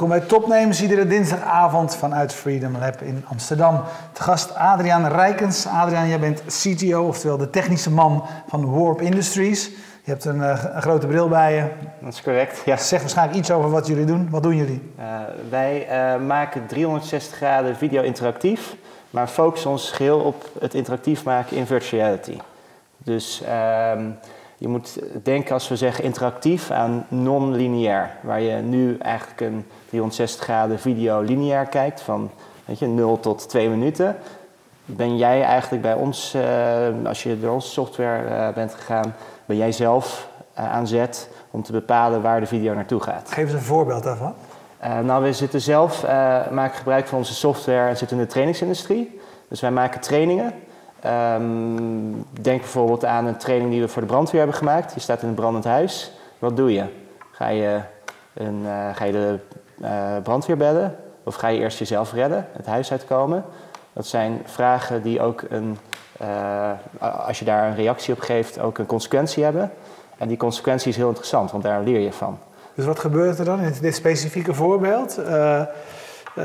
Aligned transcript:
Welkom 0.00 0.18
bij 0.18 0.28
Topnames, 0.28 0.82
iedere 0.82 1.06
dinsdagavond 1.06 1.96
vanuit 1.96 2.34
Freedom 2.34 2.76
Lab 2.76 3.02
in 3.02 3.24
Amsterdam. 3.28 3.82
Te 4.12 4.22
gast 4.22 4.54
Adriaan 4.54 5.06
Rijkens. 5.06 5.66
Adriaan, 5.66 6.08
jij 6.08 6.20
bent 6.20 6.42
CTO, 6.46 7.06
oftewel 7.06 7.36
de 7.36 7.50
technische 7.50 7.90
man 7.90 8.24
van 8.48 8.70
Warp 8.70 9.00
Industries. 9.00 9.66
Je 10.04 10.10
hebt 10.10 10.24
een, 10.24 10.42
eh, 10.42 10.64
een 10.74 10.82
grote 10.82 11.06
bril 11.06 11.28
bij 11.28 11.54
je. 11.54 11.64
Dat 12.02 12.12
is 12.12 12.22
correct, 12.22 12.62
ja. 12.64 12.76
Zeg 12.76 13.00
waarschijnlijk 13.00 13.38
iets 13.38 13.50
over 13.50 13.70
wat 13.70 13.86
jullie 13.86 14.04
doen. 14.04 14.30
Wat 14.30 14.42
doen 14.42 14.56
jullie? 14.56 14.92
Uh, 14.98 15.04
wij 15.50 15.86
uh, 15.88 16.26
maken 16.26 16.66
360 16.66 17.36
graden 17.36 17.76
video 17.76 18.02
interactief, 18.02 18.76
maar 19.10 19.26
focussen 19.26 19.70
ons 19.70 19.90
geheel 19.90 20.18
op 20.18 20.50
het 20.60 20.74
interactief 20.74 21.24
maken 21.24 21.56
in 21.56 21.66
virtual 21.66 22.02
reality. 22.02 22.36
Dus 22.98 23.42
uh, 23.42 23.92
je 24.56 24.68
moet 24.68 24.98
denken 25.22 25.54
als 25.54 25.68
we 25.68 25.76
zeggen 25.76 26.04
interactief 26.04 26.70
aan 26.70 27.06
non-lineair. 27.08 28.10
Waar 28.20 28.40
je 28.40 28.56
nu 28.56 28.96
eigenlijk 28.98 29.40
een 29.40 29.64
360 29.90 30.44
graden 30.44 30.78
video 30.78 31.20
lineair 31.20 31.66
kijkt 31.66 32.00
van 32.00 32.30
weet 32.64 32.78
je, 32.78 32.86
0 32.86 33.20
tot 33.20 33.48
2 33.48 33.68
minuten. 33.68 34.16
Ben 34.84 35.16
jij 35.16 35.42
eigenlijk 35.42 35.82
bij 35.82 35.94
ons, 35.94 36.34
uh, 36.34 36.42
als 37.04 37.22
je 37.22 37.40
door 37.40 37.52
onze 37.52 37.68
software 37.68 38.28
uh, 38.28 38.54
bent 38.54 38.74
gegaan, 38.74 39.14
ben 39.46 39.56
jij 39.56 39.72
zelf 39.72 40.28
uh, 40.58 40.72
aan 40.72 40.86
zet 40.86 41.28
om 41.50 41.62
te 41.62 41.72
bepalen 41.72 42.22
waar 42.22 42.40
de 42.40 42.46
video 42.46 42.74
naartoe 42.74 43.00
gaat. 43.00 43.30
Geef 43.32 43.44
eens 43.44 43.52
een 43.52 43.60
voorbeeld 43.60 44.02
daarvan. 44.02 44.34
nou, 45.02 45.22
we 45.22 45.32
zitten 45.32 45.60
zelf, 45.60 46.02
maken 46.50 46.76
gebruik 46.76 47.06
van 47.06 47.18
onze 47.18 47.34
software 47.34 47.88
en 47.88 47.96
zitten 47.96 48.16
in 48.16 48.22
de 48.22 48.28
trainingsindustrie. 48.28 49.20
Dus 49.48 49.60
wij 49.60 49.70
maken 49.70 50.00
trainingen 50.00 50.54
Um, 51.06 52.24
denk 52.40 52.60
bijvoorbeeld 52.60 53.04
aan 53.04 53.26
een 53.26 53.36
training 53.36 53.70
die 53.70 53.80
we 53.80 53.88
voor 53.88 54.02
de 54.02 54.08
brandweer 54.08 54.40
hebben 54.40 54.58
gemaakt. 54.58 54.94
Je 54.94 55.00
staat 55.00 55.22
in 55.22 55.28
een 55.28 55.34
brandend 55.34 55.64
huis. 55.64 56.12
Wat 56.38 56.56
doe 56.56 56.72
je? 56.72 56.84
Ga 57.30 57.48
je, 57.48 57.80
een, 58.34 58.64
ga 58.94 59.04
je 59.04 59.12
de 59.12 59.38
uh, 59.82 60.16
brandweer 60.22 60.56
bellen? 60.56 60.96
Of 61.24 61.34
ga 61.34 61.48
je 61.48 61.58
eerst 61.58 61.78
jezelf 61.78 62.12
redden, 62.12 62.46
het 62.52 62.66
huis 62.66 62.90
uitkomen? 62.90 63.44
Dat 63.92 64.06
zijn 64.06 64.42
vragen 64.44 65.02
die 65.02 65.20
ook, 65.20 65.42
een, 65.48 65.78
uh, 66.22 66.70
als 67.26 67.38
je 67.38 67.44
daar 67.44 67.66
een 67.66 67.74
reactie 67.74 68.14
op 68.14 68.20
geeft, 68.20 68.60
ook 68.60 68.78
een 68.78 68.86
consequentie 68.86 69.44
hebben. 69.44 69.72
En 70.18 70.28
die 70.28 70.36
consequentie 70.36 70.90
is 70.90 70.96
heel 70.96 71.08
interessant, 71.08 71.50
want 71.50 71.62
daar 71.62 71.82
leer 71.82 72.00
je 72.00 72.12
van. 72.12 72.38
Dus 72.74 72.84
wat 72.84 72.98
gebeurt 72.98 73.38
er 73.38 73.44
dan 73.44 73.60
in 73.60 73.74
dit 73.80 73.94
specifieke 73.94 74.54
voorbeeld? 74.54 75.20
Uh, 76.34 76.44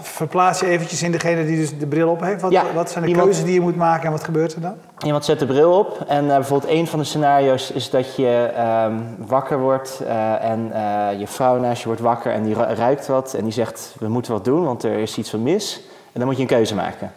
verplaats 0.00 0.60
je 0.60 0.66
eventjes 0.66 1.02
in 1.02 1.12
degene 1.12 1.46
die 1.46 1.56
dus 1.56 1.78
de 1.78 1.86
bril 1.86 2.08
op 2.08 2.20
heeft. 2.20 2.40
Wat, 2.40 2.52
ja, 2.52 2.64
wat 2.74 2.90
zijn 2.90 3.04
de 3.04 3.10
iemand, 3.10 3.26
keuzes 3.26 3.44
die 3.44 3.54
je 3.54 3.60
moet 3.60 3.76
maken 3.76 4.04
en 4.04 4.10
wat 4.10 4.24
gebeurt 4.24 4.54
er 4.54 4.60
dan? 4.60 4.74
Iemand 5.04 5.24
zet 5.24 5.38
de 5.38 5.46
bril 5.46 5.78
op 5.78 6.04
en 6.08 6.24
uh, 6.24 6.34
bijvoorbeeld 6.34 6.72
een 6.72 6.86
van 6.86 6.98
de 6.98 7.04
scenario's 7.04 7.70
is 7.70 7.90
dat 7.90 8.16
je 8.16 8.50
um, 8.86 9.16
wakker 9.26 9.58
wordt 9.58 10.00
uh, 10.02 10.44
en 10.44 10.72
je 11.18 11.26
vrouw 11.26 11.58
naast 11.58 11.80
je 11.80 11.86
wordt 11.86 12.00
wakker 12.00 12.32
en 12.32 12.42
die 12.42 12.54
ruikt 12.54 13.06
wat 13.06 13.34
en 13.34 13.44
die 13.44 13.52
zegt 13.52 13.94
we 13.98 14.08
moeten 14.08 14.32
wat 14.32 14.44
doen 14.44 14.64
want 14.64 14.82
er 14.82 14.98
is 14.98 15.18
iets 15.18 15.30
van 15.30 15.42
mis. 15.42 15.80
En 16.12 16.20
dan 16.20 16.26
moet 16.26 16.36
je 16.36 16.42
een 16.42 16.48
keuze 16.48 16.74
maken. 16.74 17.12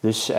Dus 0.00 0.32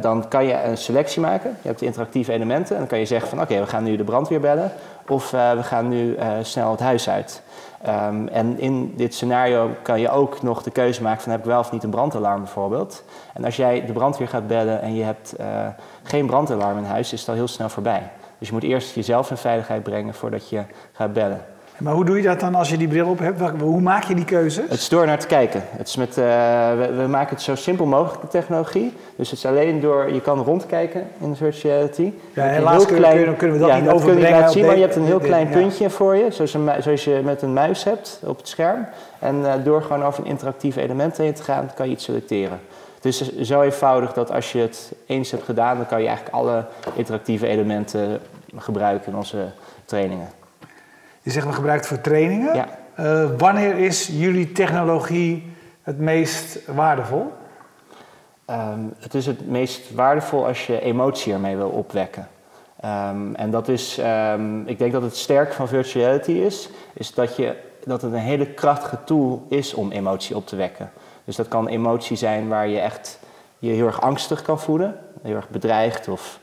dan 0.00 0.28
kan 0.28 0.44
je 0.44 0.62
een 0.62 0.76
selectie 0.76 1.20
maken. 1.20 1.56
Je 1.62 1.68
hebt 1.68 1.80
de 1.80 1.86
interactieve 1.86 2.32
elementen 2.32 2.74
en 2.74 2.80
dan 2.80 2.88
kan 2.88 2.98
je 2.98 3.04
zeggen 3.04 3.28
van 3.28 3.38
oké 3.38 3.52
okay, 3.52 3.64
we 3.64 3.70
gaan 3.70 3.84
nu 3.84 3.96
de 3.96 4.04
brandweer 4.04 4.40
bellen 4.40 4.72
of 5.08 5.30
we 5.30 5.62
gaan 5.62 5.88
nu 5.88 6.16
snel 6.42 6.70
het 6.70 6.80
huis 6.80 7.08
uit. 7.08 7.42
Um, 7.86 8.28
en 8.28 8.60
in 8.60 8.92
dit 8.96 9.14
scenario 9.14 9.70
kan 9.82 10.00
je 10.00 10.10
ook 10.10 10.42
nog 10.42 10.62
de 10.62 10.70
keuze 10.70 11.02
maken 11.02 11.22
van 11.22 11.30
heb 11.30 11.40
ik 11.40 11.46
wel 11.46 11.58
of 11.58 11.72
niet 11.72 11.82
een 11.82 11.90
brandalarm 11.90 12.42
bijvoorbeeld. 12.42 13.04
En 13.34 13.44
als 13.44 13.56
jij 13.56 13.86
de 13.86 13.92
brandweer 13.92 14.28
gaat 14.28 14.46
bellen 14.46 14.82
en 14.82 14.94
je 14.94 15.02
hebt 15.02 15.34
uh, 15.40 15.66
geen 16.02 16.26
brandalarm 16.26 16.78
in 16.78 16.84
huis, 16.84 17.12
is 17.12 17.20
het 17.20 17.28
al 17.28 17.34
heel 17.34 17.48
snel 17.48 17.68
voorbij. 17.68 18.10
Dus 18.38 18.48
je 18.48 18.54
moet 18.54 18.62
eerst 18.62 18.94
jezelf 18.94 19.30
in 19.30 19.36
veiligheid 19.36 19.82
brengen 19.82 20.14
voordat 20.14 20.48
je 20.48 20.64
gaat 20.92 21.12
bellen. 21.12 21.44
Maar 21.78 21.92
hoe 21.92 22.04
doe 22.04 22.16
je 22.16 22.22
dat 22.22 22.40
dan 22.40 22.54
als 22.54 22.68
je 22.68 22.76
die 22.76 22.88
bril 22.88 23.08
op 23.08 23.18
hebt? 23.18 23.40
Hoe 23.60 23.80
maak 23.80 24.04
je 24.04 24.14
die 24.14 24.24
keuze? 24.24 24.60
Het 24.68 24.78
is 24.78 24.88
door 24.88 25.06
naar 25.06 25.18
te 25.18 25.26
kijken. 25.26 25.62
Het 25.66 25.88
is 25.88 25.96
met, 25.96 26.08
uh, 26.08 26.24
we, 26.78 26.92
we, 26.96 27.06
maken 27.06 27.34
het 27.34 27.42
zo 27.42 27.54
simpel 27.54 27.86
mogelijk, 27.86 28.20
de 28.20 28.28
technologie. 28.28 28.92
Dus 29.16 29.30
het 29.30 29.38
is 29.38 29.46
alleen 29.46 29.80
door, 29.80 30.12
je 30.12 30.20
kan 30.20 30.38
rondkijken 30.38 31.06
in 31.20 31.36
virtual 31.36 31.74
reality. 31.74 32.12
Ja, 32.32 32.44
helaas 32.44 32.86
kunnen, 32.86 33.10
klein, 33.10 33.36
kunnen 33.36 33.56
we 33.56 33.62
dat 33.62 33.72
ja, 33.72 33.78
niet 33.78 33.90
overbrengen. 33.90 34.22
Kun 34.22 34.34
je 34.34 34.40
laten 34.40 34.52
zien, 34.52 34.66
maar 34.66 34.74
je 34.74 34.80
hebt 34.80 34.96
een 34.96 35.04
heel 35.04 35.18
klein 35.18 35.48
puntje 35.48 35.84
ja. 35.84 35.90
voor 35.90 36.16
je, 36.16 36.30
zoals, 36.30 36.54
een, 36.54 36.70
zoals, 36.82 37.04
je 37.04 37.20
met 37.24 37.42
een 37.42 37.52
muis 37.52 37.84
hebt 37.84 38.20
op 38.24 38.36
het 38.36 38.48
scherm. 38.48 38.86
En 39.18 39.36
uh, 39.36 39.52
door 39.64 39.82
gewoon 39.82 40.04
over 40.04 40.24
een 40.24 40.30
interactieve 40.30 40.80
element 40.80 41.16
heen 41.16 41.34
te 41.34 41.42
gaan, 41.42 41.70
kan 41.74 41.86
je 41.86 41.92
iets 41.92 42.04
selecteren. 42.04 42.60
Het 42.94 43.04
is 43.04 43.38
zo 43.38 43.60
eenvoudig 43.60 44.12
dat 44.12 44.32
als 44.32 44.52
je 44.52 44.58
het 44.58 44.92
eens 45.06 45.30
hebt 45.30 45.44
gedaan, 45.44 45.76
dan 45.76 45.86
kan 45.86 46.00
je 46.00 46.06
eigenlijk 46.06 46.36
alle 46.36 46.64
interactieve 46.94 47.46
elementen 47.46 48.20
gebruiken 48.56 49.12
in 49.12 49.16
onze 49.16 49.46
trainingen. 49.84 50.28
Je 51.22 51.30
zegt 51.30 51.46
we 51.46 51.52
gebruiken 51.52 51.88
het 51.88 51.94
voor 51.94 52.10
trainingen. 52.12 52.54
Ja. 52.54 52.68
Uh, 53.00 53.30
wanneer 53.38 53.76
is 53.76 54.06
jullie 54.06 54.52
technologie 54.52 55.52
het 55.82 55.98
meest 55.98 56.66
waardevol? 56.66 57.32
Um, 58.50 58.94
het 58.98 59.14
is 59.14 59.26
het 59.26 59.48
meest 59.48 59.94
waardevol 59.94 60.46
als 60.46 60.66
je 60.66 60.80
emotie 60.80 61.32
ermee 61.32 61.56
wil 61.56 61.68
opwekken. 61.68 62.28
Um, 62.84 63.34
en 63.34 63.50
dat 63.50 63.68
is, 63.68 63.98
um, 64.32 64.66
ik 64.66 64.78
denk 64.78 64.92
dat 64.92 65.02
het 65.02 65.16
sterk 65.16 65.52
van 65.52 65.68
virtual 65.68 66.04
reality 66.04 66.32
is, 66.32 66.70
is 66.92 67.14
dat, 67.14 67.36
je, 67.36 67.56
dat 67.84 68.02
het 68.02 68.12
een 68.12 68.18
hele 68.18 68.46
krachtige 68.46 68.98
tool 69.04 69.46
is 69.48 69.74
om 69.74 69.90
emotie 69.90 70.36
op 70.36 70.46
te 70.46 70.56
wekken. 70.56 70.90
Dus 71.24 71.36
dat 71.36 71.48
kan 71.48 71.68
emotie 71.68 72.16
zijn 72.16 72.48
waar 72.48 72.68
je 72.68 72.78
echt 72.78 73.18
je 73.58 73.70
heel 73.70 73.86
erg 73.86 74.00
angstig 74.00 74.42
kan 74.42 74.60
voelen, 74.60 74.98
heel 75.22 75.34
erg 75.36 75.48
bedreigd 75.48 76.08
of, 76.08 76.40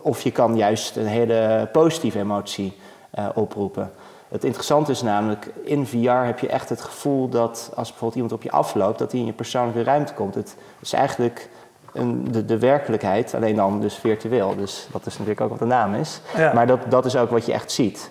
of 0.00 0.22
je 0.22 0.30
kan 0.30 0.56
juist 0.56 0.96
een 0.96 1.06
hele 1.06 1.68
positieve 1.72 2.18
emotie 2.18 2.76
uh, 3.18 3.28
oproepen. 3.34 3.90
Het 4.28 4.44
interessante 4.44 4.90
is 4.90 5.02
namelijk, 5.02 5.50
in 5.62 5.86
VR 5.86 6.10
heb 6.10 6.38
je 6.38 6.48
echt 6.48 6.68
het 6.68 6.80
gevoel 6.80 7.28
dat 7.28 7.70
als 7.74 7.88
bijvoorbeeld 7.88 8.14
iemand 8.14 8.32
op 8.32 8.42
je 8.42 8.50
afloopt, 8.50 8.98
dat 8.98 9.10
hij 9.10 9.20
in 9.20 9.26
je 9.26 9.32
persoonlijke 9.32 9.82
ruimte 9.82 10.14
komt. 10.14 10.34
Het 10.34 10.56
is 10.80 10.92
eigenlijk 10.92 11.48
een, 11.92 12.32
de, 12.32 12.44
de 12.44 12.58
werkelijkheid, 12.58 13.34
alleen 13.34 13.56
dan 13.56 13.80
dus 13.80 13.94
virtueel. 13.94 14.56
Dus 14.56 14.88
dat 14.92 15.06
is 15.06 15.12
natuurlijk 15.12 15.40
ook 15.40 15.50
wat 15.50 15.58
de 15.58 15.64
naam 15.64 15.94
is. 15.94 16.20
Ja. 16.36 16.52
Maar 16.52 16.66
dat, 16.66 16.78
dat 16.88 17.04
is 17.04 17.16
ook 17.16 17.30
wat 17.30 17.46
je 17.46 17.52
echt 17.52 17.72
ziet. 17.72 18.10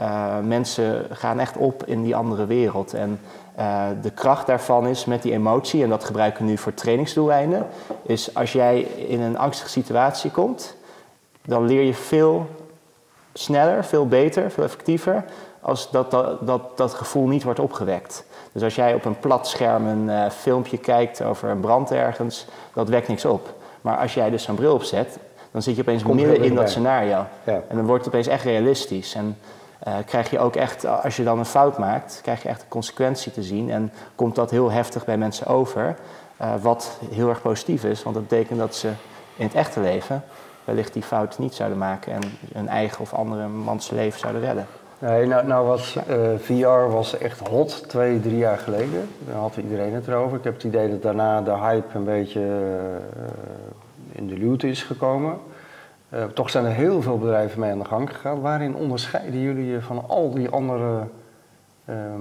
Uh, 0.00 0.38
mensen 0.38 1.06
gaan 1.10 1.40
echt 1.40 1.56
op 1.56 1.86
in 1.86 2.02
die 2.02 2.16
andere 2.16 2.46
wereld. 2.46 2.94
En 2.94 3.20
uh, 3.58 3.86
de 4.02 4.10
kracht 4.10 4.46
daarvan 4.46 4.86
is 4.86 5.04
met 5.04 5.22
die 5.22 5.32
emotie, 5.32 5.82
en 5.82 5.88
dat 5.88 6.04
gebruiken 6.04 6.44
we 6.44 6.50
nu 6.50 6.58
voor 6.58 6.74
trainingsdoeleinden, 6.74 7.66
is 8.02 8.34
als 8.34 8.52
jij 8.52 8.80
in 8.80 9.20
een 9.20 9.38
angstige 9.38 9.68
situatie 9.68 10.30
komt, 10.30 10.76
dan 11.44 11.66
leer 11.66 11.82
je 11.82 11.94
veel 11.94 12.46
sneller, 13.32 13.84
veel 13.84 14.06
beter, 14.06 14.50
veel 14.50 14.64
effectiever 14.64 15.24
als 15.60 15.90
dat 15.90 16.10
dat, 16.10 16.46
dat, 16.46 16.76
dat 16.76 16.94
gevoel 16.94 17.26
niet 17.26 17.42
wordt 17.42 17.58
opgewekt. 17.58 18.24
Dus 18.52 18.62
als 18.62 18.74
jij 18.74 18.94
op 18.94 19.04
een 19.04 19.18
plat 19.18 19.48
scherm 19.48 19.86
een 19.86 20.08
uh, 20.08 20.30
filmpje 20.30 20.78
kijkt 20.78 21.22
over 21.22 21.48
een 21.48 21.60
brand 21.60 21.90
ergens, 21.90 22.46
dat 22.72 22.88
wekt 22.88 23.08
niks 23.08 23.24
op. 23.24 23.54
Maar 23.80 23.96
als 23.96 24.14
jij 24.14 24.30
dus 24.30 24.42
zo'n 24.42 24.54
bril 24.54 24.74
opzet, 24.74 25.18
dan 25.50 25.62
zit 25.62 25.74
je 25.76 25.80
opeens 25.82 26.02
Komt 26.02 26.14
midden 26.14 26.42
in 26.42 26.54
dat 26.54 26.70
scenario. 26.70 27.24
Ja. 27.44 27.62
En 27.68 27.76
dan 27.76 27.86
wordt 27.86 28.04
het 28.04 28.14
opeens 28.14 28.26
echt 28.26 28.44
realistisch. 28.44 29.14
En 29.14 29.38
uh, 29.86 29.94
krijg 30.06 30.30
je 30.30 30.38
ook 30.38 30.56
echt, 30.56 30.86
als 30.86 31.16
je 31.16 31.24
dan 31.24 31.38
een 31.38 31.44
fout 31.44 31.78
maakt, 31.78 32.20
krijg 32.22 32.42
je 32.42 32.48
echt 32.48 32.62
een 32.62 32.68
consequentie 32.68 33.32
te 33.32 33.42
zien. 33.42 33.70
En 33.70 33.92
komt 34.14 34.34
dat 34.34 34.50
heel 34.50 34.70
heftig 34.70 35.04
bij 35.04 35.16
mensen 35.16 35.46
over. 35.46 35.96
Uh, 36.40 36.54
wat 36.60 36.98
heel 37.10 37.28
erg 37.28 37.42
positief 37.42 37.84
is, 37.84 38.02
want 38.02 38.14
dat 38.14 38.28
betekent 38.28 38.58
dat 38.58 38.74
ze 38.74 38.88
in 39.36 39.46
het 39.46 39.54
echte 39.54 39.80
leven 39.80 40.24
wellicht 40.64 40.92
die 40.92 41.02
fout 41.02 41.38
niet 41.38 41.54
zouden 41.54 41.78
maken 41.78 42.12
en 42.12 42.22
hun 42.52 42.68
eigen 42.68 43.00
of 43.00 43.14
andere 43.14 43.48
mans 43.48 43.90
leven 43.90 44.20
zouden 44.20 44.42
redden. 44.42 44.66
Nee, 44.98 45.26
nou, 45.26 45.46
nou 45.46 45.66
was 45.66 45.96
uh, 45.96 46.38
VR 46.38 46.92
was 46.92 47.18
echt 47.18 47.48
hot 47.48 47.88
twee, 47.88 48.20
drie 48.20 48.36
jaar 48.36 48.58
geleden. 48.58 49.08
Daar 49.18 49.36
had 49.36 49.56
iedereen 49.56 49.94
het 49.94 50.08
erover. 50.08 50.38
Ik 50.38 50.44
heb 50.44 50.54
het 50.54 50.64
idee 50.64 50.90
dat 50.90 51.02
daarna 51.02 51.40
de 51.40 51.58
hype 51.58 51.96
een 51.96 52.04
beetje 52.04 52.40
uh, 52.40 53.22
in 54.12 54.26
de 54.26 54.38
luwte 54.38 54.68
is 54.68 54.82
gekomen. 54.82 55.38
Uh, 56.14 56.24
toch 56.24 56.50
zijn 56.50 56.64
er 56.64 56.72
heel 56.72 57.02
veel 57.02 57.18
bedrijven 57.18 57.60
mee 57.60 57.70
aan 57.70 57.78
de 57.78 57.84
gang 57.84 58.10
gegaan. 58.10 58.40
Waarin 58.40 58.74
onderscheiden 58.74 59.40
jullie 59.40 59.66
je 59.66 59.80
van 59.80 60.04
al 60.08 60.30
die 60.30 60.48
andere 60.48 61.06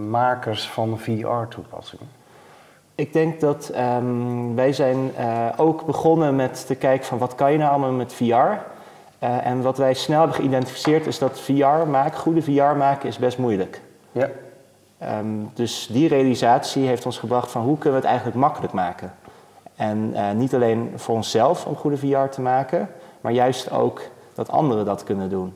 makers 0.09 0.69
van 0.69 0.99
VR-toepassingen? 0.99 2.20
Ik 3.01 3.13
denk 3.13 3.39
dat 3.39 3.71
um, 3.97 4.55
wij 4.55 4.73
zijn 4.73 5.11
uh, 5.19 5.47
ook 5.57 5.85
begonnen 5.85 6.35
met 6.35 6.67
te 6.67 6.75
kijken 6.75 7.05
van 7.05 7.17
wat 7.17 7.35
kan 7.35 7.51
je 7.51 7.57
nou 7.57 7.69
allemaal 7.71 7.91
met 7.91 8.13
VR. 8.13 8.23
Uh, 8.23 8.57
en 9.19 9.61
wat 9.61 9.77
wij 9.77 9.93
snel 9.93 10.19
hebben 10.19 10.35
geïdentificeerd 10.35 11.07
is 11.07 11.19
dat 11.19 11.39
VR 11.39 11.87
maken, 11.89 12.19
goede 12.19 12.41
VR 12.41 12.77
maken, 12.77 13.07
is 13.07 13.17
best 13.17 13.37
moeilijk. 13.37 13.81
Ja. 14.11 14.29
Um, 15.19 15.49
dus 15.53 15.87
die 15.91 16.07
realisatie 16.07 16.87
heeft 16.87 17.05
ons 17.05 17.17
gebracht 17.17 17.51
van 17.51 17.61
hoe 17.61 17.77
kunnen 17.77 17.91
we 17.91 18.05
het 18.05 18.15
eigenlijk 18.15 18.37
makkelijk 18.37 18.73
maken. 18.73 19.13
En 19.75 20.11
uh, 20.13 20.31
niet 20.31 20.53
alleen 20.53 20.91
voor 20.95 21.15
onszelf 21.15 21.65
om 21.65 21.75
goede 21.75 21.97
VR 21.97 22.29
te 22.29 22.41
maken, 22.41 22.89
maar 23.21 23.31
juist 23.31 23.71
ook 23.71 24.01
dat 24.33 24.49
anderen 24.49 24.85
dat 24.85 25.03
kunnen 25.03 25.29
doen. 25.29 25.53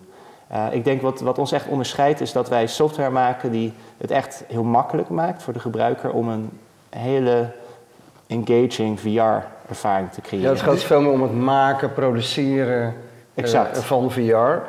Uh, 0.51 0.65
ik 0.71 0.83
denk 0.83 1.01
wat, 1.01 1.19
wat 1.19 1.38
ons 1.38 1.51
echt 1.51 1.68
onderscheidt 1.68 2.21
is 2.21 2.31
dat 2.31 2.50
wij 2.50 2.68
software 2.68 3.09
maken 3.09 3.51
die 3.51 3.74
het 3.97 4.12
echt 4.12 4.44
heel 4.47 4.63
makkelijk 4.63 5.09
maakt 5.09 5.44
voor 5.44 5.53
de 5.53 5.59
gebruiker 5.59 6.12
om 6.12 6.30
een 6.30 6.50
hele 6.97 7.51
engaging 8.27 9.00
VR-ervaring 9.00 10.12
te 10.12 10.21
creëren. 10.21 10.47
Ja, 10.47 10.53
het 10.53 10.62
gaat 10.62 10.83
veel 10.83 11.01
meer 11.01 11.12
om 11.12 11.21
het 11.21 11.36
maken, 11.36 11.94
produceren 11.94 12.94
exact. 13.33 13.77
Uh, 13.77 13.83
van 13.83 14.12
VR. 14.12 14.21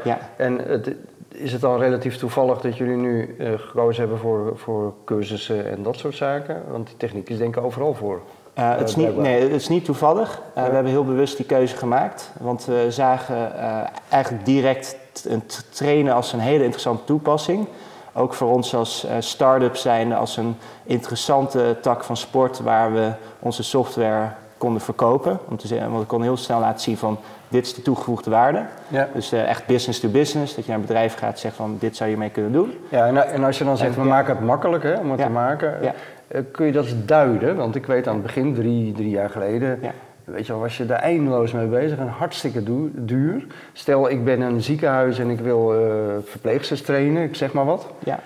Ja. 0.09 0.19
En 0.37 0.59
het, 0.59 0.95
is 1.29 1.53
het 1.53 1.61
dan 1.61 1.79
relatief 1.79 2.17
toevallig 2.17 2.61
dat 2.61 2.77
jullie 2.77 2.97
nu 2.97 3.37
eh, 3.39 3.53
gekozen 3.57 4.01
hebben 4.01 4.19
voor, 4.19 4.53
voor 4.59 4.95
cursussen 5.05 5.71
en 5.71 5.83
dat 5.83 5.97
soort 5.97 6.15
zaken? 6.15 6.63
Want 6.71 6.87
die 6.87 6.97
techniek 6.97 7.29
is 7.29 7.39
denk 7.39 7.57
ik 7.57 7.65
overal 7.65 7.95
voor. 7.95 8.21
Uh, 8.59 8.77
het, 8.77 8.89
is 8.89 8.97
niet, 8.97 9.17
nee, 9.17 9.43
het 9.43 9.53
is 9.53 9.69
niet 9.69 9.85
toevallig. 9.85 10.43
We 10.55 10.61
hebben 10.61 10.87
heel 10.87 11.05
bewust 11.05 11.37
die 11.37 11.47
keuze 11.47 11.77
gemaakt. 11.77 12.31
Want 12.41 12.65
we 12.65 12.87
zagen 12.89 13.53
eigenlijk 14.09 14.45
direct 14.45 14.97
het 15.29 15.67
trainen 15.71 16.15
als 16.15 16.33
een 16.33 16.39
hele 16.39 16.63
interessante 16.63 17.05
toepassing. 17.05 17.67
Ook 18.17 18.35
voor 18.35 18.51
ons 18.51 18.75
als 18.75 19.07
start-up 19.19 19.77
zijn 19.77 20.13
als 20.13 20.37
een 20.37 20.57
interessante 20.85 21.77
tak 21.81 22.05
van 22.05 22.17
sport 22.17 22.61
waar 22.61 22.93
we 22.93 23.11
onze 23.39 23.63
software 23.63 24.29
konden 24.59 24.81
verkopen. 24.81 25.39
Om 25.49 25.57
te 25.57 25.67
zeggen, 25.67 25.89
want 25.89 26.01
we 26.01 26.07
konden 26.07 26.29
heel 26.29 26.37
snel 26.37 26.61
laten 26.61 26.81
zien 26.81 26.97
van 26.97 27.19
dit 27.49 27.67
is 27.67 27.75
de 27.75 27.83
toegevoegde 27.83 28.31
waarde. 28.31 28.63
Ja. 28.89 29.09
Dus 29.15 29.33
uh, 29.33 29.49
echt 29.49 29.67
business 29.67 30.01
to 30.01 30.09
business, 30.09 30.55
dat 30.55 30.65
je 30.65 30.71
naar 30.71 30.81
een 30.81 30.87
bedrijf 30.87 31.15
gaat 31.15 31.33
en 31.33 31.39
zegt 31.39 31.57
van 31.57 31.77
dit 31.79 31.97
zou 31.97 32.11
je 32.11 32.17
mee 32.17 32.31
kunnen 32.31 32.53
doen. 32.53 32.79
Ja, 32.89 33.07
en, 33.07 33.29
en 33.33 33.45
als 33.45 33.59
je 33.59 33.65
dan 33.65 33.77
zegt 33.77 33.95
we 33.95 34.03
maken 34.03 34.37
het 34.37 34.45
makkelijk 34.45 34.83
hè, 34.83 34.95
om 34.95 35.11
het 35.11 35.21
te 35.21 35.29
maken, 35.29 35.79
uh, 35.83 36.41
kun 36.53 36.67
je 36.67 36.73
dat 36.73 36.87
duiden? 37.05 37.57
Want 37.57 37.75
ik 37.75 37.87
weet 37.87 38.09
aan 38.09 38.15
het 38.15 38.23
begin, 38.23 38.55
drie, 38.55 38.93
drie 38.93 39.11
jaar 39.11 39.31
geleden, 39.31 39.81
weet 40.27 40.47
je 40.47 40.53
wel, 40.53 40.61
was 40.61 40.77
je 40.77 40.87
daar 40.87 40.99
eindeloos 40.99 41.53
mee 41.53 41.67
bezig 41.67 41.99
en 41.99 42.09
hartstikke 42.09 42.63
duur. 43.05 43.47
Stel 43.73 44.11
ik 44.11 44.25
ben 44.25 44.41
een 44.41 44.63
ziekenhuis 44.63 45.19
en 45.19 45.31
ik 45.31 45.41
wil 45.41 45.75
uh, 45.75 45.81
verpleegsters 46.25 46.83
trainen, 46.83 47.23
ik 47.23 47.35
zeg 47.35 47.53
maar 47.53 47.65
wat. 47.65 47.87
Ja. 47.99 48.19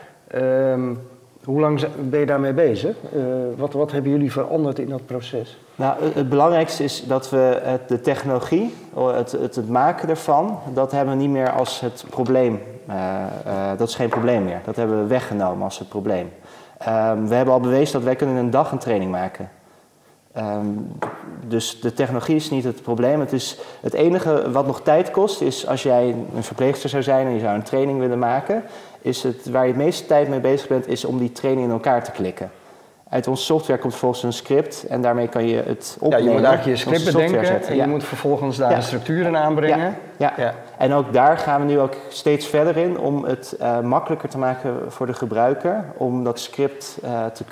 Um, 0.73 0.99
hoe 1.45 1.61
lang 1.61 1.87
ben 2.11 2.21
je 2.21 2.27
daarmee 2.27 2.53
bezig? 2.53 2.97
Uh, 3.15 3.23
wat, 3.57 3.73
wat 3.73 3.93
hebben 3.93 4.11
jullie 4.11 4.33
veranderd 4.33 4.79
in 4.79 4.89
dat 4.89 5.07
proces? 5.07 5.59
Nou, 5.75 6.03
het 6.15 6.29
belangrijkste 6.29 6.85
is 6.85 7.07
dat 7.07 7.31
we 7.31 7.61
het, 7.63 7.89
de 7.89 8.01
technologie, 8.01 8.75
het, 8.95 9.33
het, 9.33 9.57
het, 9.57 9.69
maken 9.69 10.09
ervan, 10.09 10.59
dat 10.75 10.93
hebben 10.93 11.17
we 11.17 11.21
niet 11.21 11.31
meer 11.31 11.51
als 11.51 11.81
het 11.81 12.05
probleem. 12.11 12.61
Uh, 12.89 12.95
uh, 13.47 13.69
dat 13.77 13.89
is 13.89 13.95
geen 13.95 14.09
probleem 14.09 14.45
meer. 14.45 14.61
Dat 14.65 14.77
hebben 14.77 15.03
we 15.03 15.07
weggenomen 15.07 15.65
als 15.65 15.79
het 15.79 15.89
probleem. 15.89 16.33
Um, 16.89 17.29
we 17.29 17.35
hebben 17.35 17.55
al 17.55 17.61
bewezen 17.61 17.93
dat 17.93 18.03
wij 18.03 18.17
kunnen 18.17 18.37
in 18.37 18.45
een 18.45 18.51
dag 18.51 18.73
een 18.73 18.79
training 18.79 19.11
maken. 19.11 19.49
Um, 20.39 20.93
dus 21.47 21.81
de 21.81 21.93
technologie 21.93 22.37
is 22.37 22.51
niet 22.51 22.65
het 22.65 22.83
probleem. 22.83 23.21
Het, 23.21 23.33
is 23.33 23.59
het 23.81 23.93
enige 23.93 24.51
wat 24.51 24.67
nog 24.67 24.83
tijd 24.83 25.11
kost, 25.11 25.41
is 25.41 25.67
als 25.67 25.83
jij 25.83 26.15
een 26.35 26.43
verpleegster 26.43 26.89
zou 26.89 27.03
zijn 27.03 27.27
en 27.27 27.33
je 27.33 27.41
zou 27.41 27.55
een 27.55 27.63
training 27.63 27.99
willen 27.99 28.19
maken, 28.19 28.63
is 29.03 29.23
het 29.23 29.51
waar 29.51 29.63
je 29.63 29.73
het 29.73 29.83
meeste 29.83 30.07
tijd 30.07 30.29
mee 30.29 30.41
bezig 30.41 30.69
bent, 30.69 30.89
is 30.89 31.05
om 31.05 31.19
die 31.19 31.33
training 31.33 31.67
in 31.67 31.73
elkaar 31.73 32.05
te 32.05 32.11
klikken. 32.11 32.51
Uit 33.09 33.27
onze 33.27 33.45
software 33.45 33.79
komt 33.79 33.93
vervolgens 33.93 34.23
een 34.23 34.33
script 34.33 34.87
en 34.87 35.03
daarmee 35.03 35.29
kan 35.29 35.47
je 35.47 35.63
het 35.63 35.97
opnemen. 36.01 36.25
Ja, 36.25 36.31
je 36.31 36.37
moet 36.37 36.47
eigenlijk 36.47 36.79
je 36.79 36.85
script 36.85 37.05
bedenken 37.05 37.63
en 37.63 37.77
je 37.77 37.87
moet 37.87 38.05
vervolgens 38.05 38.57
daar 38.57 38.75
de 38.75 38.81
structuren 38.81 39.37
aanbrengen. 39.37 39.97
Ja. 40.17 40.33
ja. 40.37 40.55
en 40.79 40.93
ook 40.93 41.13
daar 41.13 41.39
gaan 41.39 41.61
we 41.61 41.67
nu 41.67 41.81
ook 41.81 41.95
steeds 42.09 42.47
verder 42.47 42.77
in 42.77 42.99
om 42.99 43.25
het 43.25 43.57
uh, 43.61 43.81
makkelijker 43.81 44.29
te 44.29 44.39
maken 44.39 44.93
voor 44.93 45.07
de 45.07 45.15
gebruiker 45.15 45.85
om 45.97 46.25
dat 46.25 46.41
script 46.41 46.99
uh, 47.05 47.27
te 47.27 47.45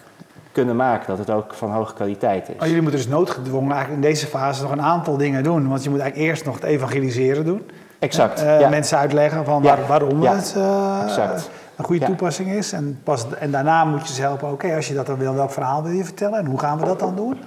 kunnen 0.58 0.76
maken, 0.76 1.06
dat 1.06 1.18
het 1.18 1.30
ook 1.30 1.54
van 1.54 1.70
hoge 1.70 1.94
kwaliteit 1.94 2.48
is. 2.48 2.54
Maar 2.58 2.66
jullie 2.66 2.82
moeten 2.82 3.00
dus 3.00 3.08
noodgedwongen 3.08 3.72
eigenlijk 3.72 4.02
in 4.02 4.08
deze 4.10 4.26
fase 4.26 4.62
nog 4.62 4.70
een 4.70 4.82
aantal 4.82 5.16
dingen 5.16 5.42
doen, 5.42 5.68
want 5.68 5.82
je 5.82 5.90
moet 5.90 6.00
eigenlijk 6.00 6.30
eerst 6.30 6.44
nog 6.44 6.54
het 6.54 6.64
evangeliseren 6.64 7.44
doen. 7.44 7.70
Exact. 7.98 8.42
Uh, 8.42 8.60
ja. 8.60 8.68
Mensen 8.68 8.98
uitleggen 8.98 9.44
van 9.44 9.62
waar, 9.62 9.78
waarom 9.88 10.22
het 10.22 10.54
uh, 10.56 11.32
een 11.76 11.84
goede 11.84 12.04
toepassing 12.04 12.52
is. 12.52 12.72
En, 12.72 13.00
pas, 13.04 13.26
en 13.38 13.50
daarna 13.50 13.84
moet 13.84 14.08
je 14.08 14.14
ze 14.14 14.20
helpen, 14.20 14.50
oké, 14.50 14.74
als 14.74 14.88
je 14.88 14.94
dat 14.94 15.06
dan 15.06 15.18
wil, 15.18 15.34
welk 15.34 15.50
verhaal 15.50 15.82
wil 15.82 15.92
je 15.92 16.04
vertellen 16.04 16.38
en 16.38 16.46
hoe 16.46 16.58
gaan 16.58 16.78
we 16.78 16.84
dat 16.84 16.98
dan 16.98 17.16
doen? 17.16 17.40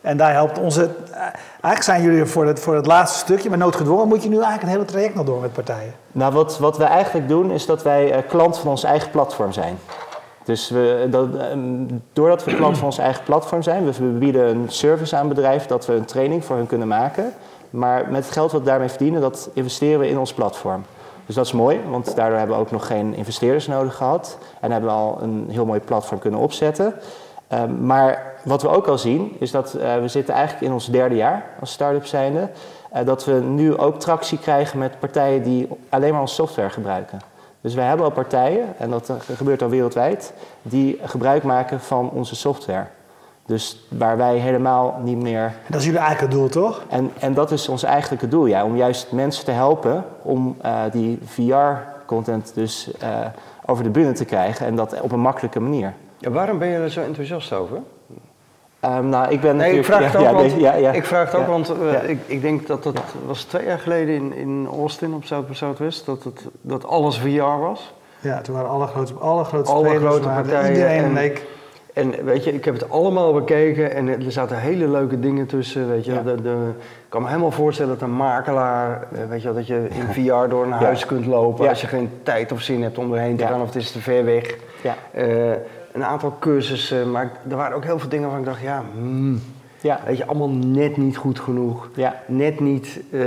En 0.00 0.16
daar 0.16 0.32
helpt 0.32 0.58
onze. 0.58 0.82
Uh, 1.10 1.16
eigenlijk 1.50 1.82
zijn 1.82 2.02
jullie 2.02 2.24
voor 2.24 2.46
het, 2.46 2.60
voor 2.60 2.74
het 2.74 2.86
laatste 2.86 3.18
stukje, 3.18 3.48
maar 3.48 3.58
noodgedwongen 3.58 4.08
moet 4.08 4.22
je 4.22 4.28
nu 4.28 4.34
eigenlijk 4.34 4.62
een 4.62 4.68
hele 4.68 4.84
traject 4.84 5.14
nog 5.14 5.26
door 5.26 5.40
met 5.40 5.52
partijen. 5.52 5.92
Nou, 6.12 6.32
wat, 6.32 6.58
wat 6.58 6.76
we 6.76 6.84
eigenlijk 6.84 7.28
doen 7.28 7.50
is 7.50 7.66
dat 7.66 7.82
wij 7.82 8.24
klant 8.28 8.58
van 8.58 8.70
ons 8.70 8.84
eigen 8.84 9.10
platform 9.10 9.52
zijn. 9.52 9.78
Dus 10.50 10.68
we, 10.68 11.06
dat, 11.10 11.28
doordat 12.12 12.44
we 12.44 12.54
klant 12.54 12.76
van 12.76 12.86
ons 12.86 12.98
eigen 12.98 13.24
platform 13.24 13.62
zijn, 13.62 13.92
we 13.92 14.04
bieden 14.04 14.48
een 14.48 14.64
service 14.68 15.16
aan 15.16 15.28
bedrijf 15.28 15.66
dat 15.66 15.86
we 15.86 15.92
een 15.92 16.04
training 16.04 16.44
voor 16.44 16.56
hun 16.56 16.66
kunnen 16.66 16.88
maken. 16.88 17.32
Maar 17.70 18.10
met 18.10 18.24
het 18.24 18.32
geld 18.32 18.52
wat 18.52 18.60
we 18.60 18.66
daarmee 18.66 18.88
verdienen, 18.88 19.20
dat 19.20 19.50
investeren 19.52 20.00
we 20.00 20.08
in 20.08 20.18
ons 20.18 20.32
platform. 20.32 20.84
Dus 21.26 21.34
dat 21.34 21.44
is 21.46 21.52
mooi, 21.52 21.80
want 21.88 22.16
daardoor 22.16 22.38
hebben 22.38 22.56
we 22.56 22.62
ook 22.62 22.70
nog 22.70 22.86
geen 22.86 23.14
investeerders 23.14 23.66
nodig 23.66 23.96
gehad. 23.96 24.38
En 24.60 24.70
hebben 24.70 24.90
we 24.90 24.96
al 24.96 25.18
een 25.22 25.46
heel 25.50 25.64
mooi 25.66 25.80
platform 25.80 26.20
kunnen 26.20 26.40
opzetten. 26.40 26.94
Um, 27.52 27.86
maar 27.86 28.34
wat 28.44 28.62
we 28.62 28.68
ook 28.68 28.86
al 28.86 28.98
zien, 28.98 29.36
is 29.38 29.50
dat 29.50 29.74
uh, 29.76 29.96
we 30.00 30.08
zitten 30.08 30.34
eigenlijk 30.34 30.66
in 30.66 30.72
ons 30.72 30.86
derde 30.86 31.14
jaar 31.14 31.44
als 31.60 31.72
start-up 31.72 32.06
zijnde. 32.06 32.48
Uh, 32.96 33.04
dat 33.04 33.24
we 33.24 33.32
nu 33.32 33.76
ook 33.76 34.00
tractie 34.00 34.38
krijgen 34.38 34.78
met 34.78 34.98
partijen 34.98 35.42
die 35.42 35.68
alleen 35.88 36.12
maar 36.12 36.20
ons 36.20 36.34
software 36.34 36.70
gebruiken. 36.70 37.18
Dus 37.60 37.74
wij 37.74 37.86
hebben 37.86 38.06
al 38.06 38.12
partijen, 38.12 38.78
en 38.78 38.90
dat 38.90 39.12
gebeurt 39.36 39.62
al 39.62 39.68
wereldwijd, 39.68 40.32
die 40.62 40.98
gebruik 41.02 41.42
maken 41.42 41.80
van 41.80 42.10
onze 42.10 42.36
software. 42.36 42.86
Dus 43.46 43.86
waar 43.88 44.16
wij 44.16 44.36
helemaal 44.36 45.00
niet 45.02 45.22
meer. 45.22 45.54
Dat 45.68 45.80
is 45.80 45.86
jullie 45.86 46.00
eigen 46.00 46.30
doel, 46.30 46.48
toch? 46.48 46.84
En, 46.88 47.10
en 47.18 47.34
dat 47.34 47.50
is 47.50 47.68
ons 47.68 47.82
eigenlijke 47.82 48.28
doel, 48.28 48.46
ja. 48.46 48.64
Om 48.64 48.76
juist 48.76 49.12
mensen 49.12 49.44
te 49.44 49.50
helpen 49.50 50.04
om 50.22 50.56
uh, 50.64 50.82
die 50.92 51.18
VR-content 51.24 52.54
dus 52.54 52.90
uh, 53.02 53.18
over 53.66 53.84
de 53.84 53.90
bühne 53.90 54.12
te 54.12 54.24
krijgen. 54.24 54.66
En 54.66 54.76
dat 54.76 55.00
op 55.00 55.12
een 55.12 55.20
makkelijke 55.20 55.60
manier. 55.60 55.92
Ja, 56.18 56.30
waarom 56.30 56.58
ben 56.58 56.68
je 56.68 56.76
er 56.76 56.90
zo 56.90 57.00
enthousiast 57.02 57.52
over? 57.52 57.78
Um, 58.84 59.08
nou, 59.08 59.30
ik 59.30 59.40
ben 59.40 59.56
nee, 59.56 59.78
ik 59.78 59.84
vraag 59.84 60.12
het 60.12 60.16
ook, 60.16 60.22
ja, 60.22 60.32
want, 60.32 60.52
ja, 60.52 60.74
ja, 60.74 60.92
ik 60.92 61.04
vraag 61.04 61.32
het 61.32 61.40
ook, 61.40 61.46
want 61.46 61.72
uh, 61.82 62.08
ik, 62.08 62.18
ik, 62.26 62.40
denk 62.40 62.66
dat 62.66 62.82
dat 62.82 63.00
was 63.26 63.42
twee 63.42 63.64
jaar 63.64 63.78
geleden 63.78 64.14
in, 64.14 64.34
in 64.34 64.68
Austin 64.70 65.14
op 65.14 65.24
Zuid 65.24 65.44
Zuidwest, 65.50 66.06
dat, 66.06 66.24
het, 66.24 66.46
dat 66.60 66.86
alles 66.86 67.18
VR 67.18 67.40
was. 67.40 67.92
Ja, 68.20 68.40
toen 68.40 68.54
waren 68.54 68.70
alle 68.70 68.86
grote, 68.86 69.14
alle 69.14 69.44
grote 69.44 69.70
alle 69.70 69.98
grote 69.98 70.28
partijen. 70.28 70.72
Iedereen 70.72 71.04
en, 71.04 71.12
leek 71.12 71.46
en 71.92 72.24
weet 72.24 72.44
je, 72.44 72.54
ik 72.54 72.64
heb 72.64 72.74
het 72.74 72.90
allemaal 72.90 73.32
bekeken 73.32 73.94
en 73.94 74.08
er 74.08 74.32
zaten 74.32 74.58
hele 74.58 74.88
leuke 74.88 75.20
dingen 75.20 75.46
tussen. 75.46 75.88
Weet 75.88 76.04
je, 76.04 76.12
ja. 76.12 76.22
de, 76.22 76.42
de, 76.42 76.56
ik 76.78 77.08
kan 77.08 77.22
me 77.22 77.28
helemaal 77.28 77.50
voorstellen 77.50 77.98
dat 77.98 78.08
een 78.08 78.16
makelaar, 78.16 79.06
eh, 79.12 79.20
weet 79.28 79.42
je, 79.42 79.52
dat 79.52 79.66
je 79.66 79.88
in 79.88 80.06
VR 80.12 80.48
door 80.50 80.64
een 80.64 80.72
huis 80.72 81.06
kunt 81.06 81.26
lopen 81.26 81.68
als 81.68 81.80
je 81.80 81.86
geen 81.86 82.10
tijd 82.22 82.52
of 82.52 82.60
zin 82.60 82.82
hebt 82.82 82.98
om 82.98 83.14
erheen 83.14 83.36
te 83.36 83.46
gaan 83.46 83.60
of 83.60 83.66
het 83.66 83.76
is 83.76 83.90
te 83.90 84.00
ver 84.00 84.24
weg. 84.24 84.56
Ja. 84.82 84.94
Uh, 85.16 85.52
een 85.92 86.04
aantal 86.04 86.36
cursussen, 86.38 87.10
maar 87.10 87.32
er 87.48 87.56
waren 87.56 87.76
ook 87.76 87.84
heel 87.84 87.98
veel 87.98 88.08
dingen 88.08 88.24
waarvan 88.24 88.44
ik 88.44 88.50
dacht, 88.50 88.62
ja, 88.62 88.84
mm, 88.94 89.42
ja. 89.80 90.00
weet 90.06 90.16
je, 90.16 90.26
allemaal 90.26 90.50
net 90.50 90.96
niet 90.96 91.16
goed 91.16 91.40
genoeg. 91.40 91.88
Net 92.26 92.60
niet 92.60 93.00
uh, 93.10 93.24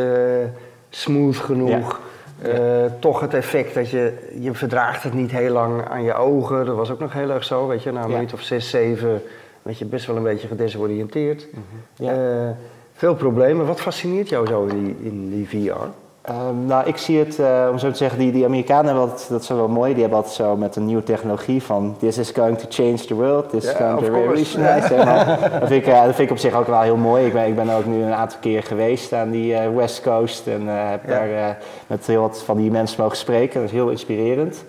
smooth 0.90 1.36
genoeg. 1.36 2.00
Uh, 2.46 2.86
toch 3.00 3.20
het 3.20 3.34
effect 3.34 3.74
dat 3.74 3.90
je, 3.90 4.30
je 4.40 4.54
verdraagt 4.54 5.04
het 5.04 5.14
niet 5.14 5.32
heel 5.32 5.52
lang 5.52 5.88
aan 5.90 6.04
je 6.04 6.14
ogen. 6.14 6.66
Dat 6.66 6.76
was 6.76 6.92
ook 6.92 7.00
nog 7.00 7.14
heel 7.14 7.30
erg 7.30 7.44
zo, 7.44 7.68
weet 7.68 7.84
je. 7.84 7.92
Na 7.92 8.04
een 8.04 8.12
minuut 8.12 8.34
of 8.34 8.42
zes, 8.42 8.70
zeven, 8.70 9.22
weet 9.62 9.78
je, 9.78 9.86
best 9.86 10.06
wel 10.06 10.16
een 10.16 10.24
beetje 10.24 10.48
gedesoriënteerd. 10.48 11.48
Mm 11.52 11.64
-hmm. 11.70 12.06
ja. 12.06 12.44
uh, 12.46 12.50
veel 12.94 13.16
problemen. 13.16 13.66
Wat 13.66 13.82
fascineert 13.82 14.30
jou 14.30 14.48
zo 14.48 14.66
in 14.66 14.84
die, 14.84 14.96
in 15.02 15.30
die 15.30 15.48
VR? 15.48 15.86
Um, 16.30 16.66
nou, 16.66 16.88
ik 16.88 16.98
zie 16.98 17.20
het, 17.20 17.40
uh, 17.40 17.68
om 17.72 17.80
zo 17.80 17.92
te 17.92 17.98
zeggen, 17.98 18.20
die, 18.20 18.32
die 18.32 18.46
Amerikanen 18.46 18.86
hebben 18.86 19.04
altijd, 19.04 19.30
dat 19.30 19.42
is 19.42 19.48
wel 19.48 19.68
mooi, 19.68 19.92
die 19.92 20.02
hebben 20.02 20.20
altijd 20.20 20.36
zo 20.36 20.58
met 20.58 20.76
een 20.76 20.86
nieuwe 20.86 21.04
technologie 21.04 21.64
van 21.64 21.96
this 22.00 22.18
is 22.18 22.32
going 22.32 22.58
to 22.58 22.66
change 22.70 22.98
the 22.98 23.14
world, 23.14 23.50
this 23.50 23.64
is 23.64 23.72
going 23.72 24.00
to 24.00 24.14
revolutionize. 24.14 24.96
dat, 25.60 25.68
vind 25.68 25.86
ik, 25.86 25.88
uh, 25.88 26.06
dat 26.06 26.16
vind 26.16 26.30
ik 26.30 26.32
op 26.32 26.38
zich 26.38 26.54
ook 26.54 26.68
wel 26.68 26.82
heel 26.82 26.96
mooi. 26.96 27.26
Ik 27.26 27.34
ben, 27.34 27.48
ik 27.48 27.56
ben 27.56 27.70
ook 27.70 27.86
nu 27.86 28.04
een 28.04 28.14
aantal 28.14 28.40
keer 28.40 28.64
geweest 28.64 29.14
aan 29.14 29.30
die 29.30 29.54
uh, 29.54 29.76
West 29.76 30.02
Coast 30.02 30.48
en 30.48 30.68
heb 30.68 31.08
yeah. 31.08 31.30
daar 31.30 31.58
met 31.88 32.08
heel 32.08 32.22
wat 32.22 32.44
van 32.46 32.58
die 32.58 32.72
mensen 32.72 33.02
mogen 33.02 33.18
spreken. 33.18 33.60
Dat 33.60 33.70
is 33.70 33.76
heel 33.76 33.90
inspirerend. 33.90 34.64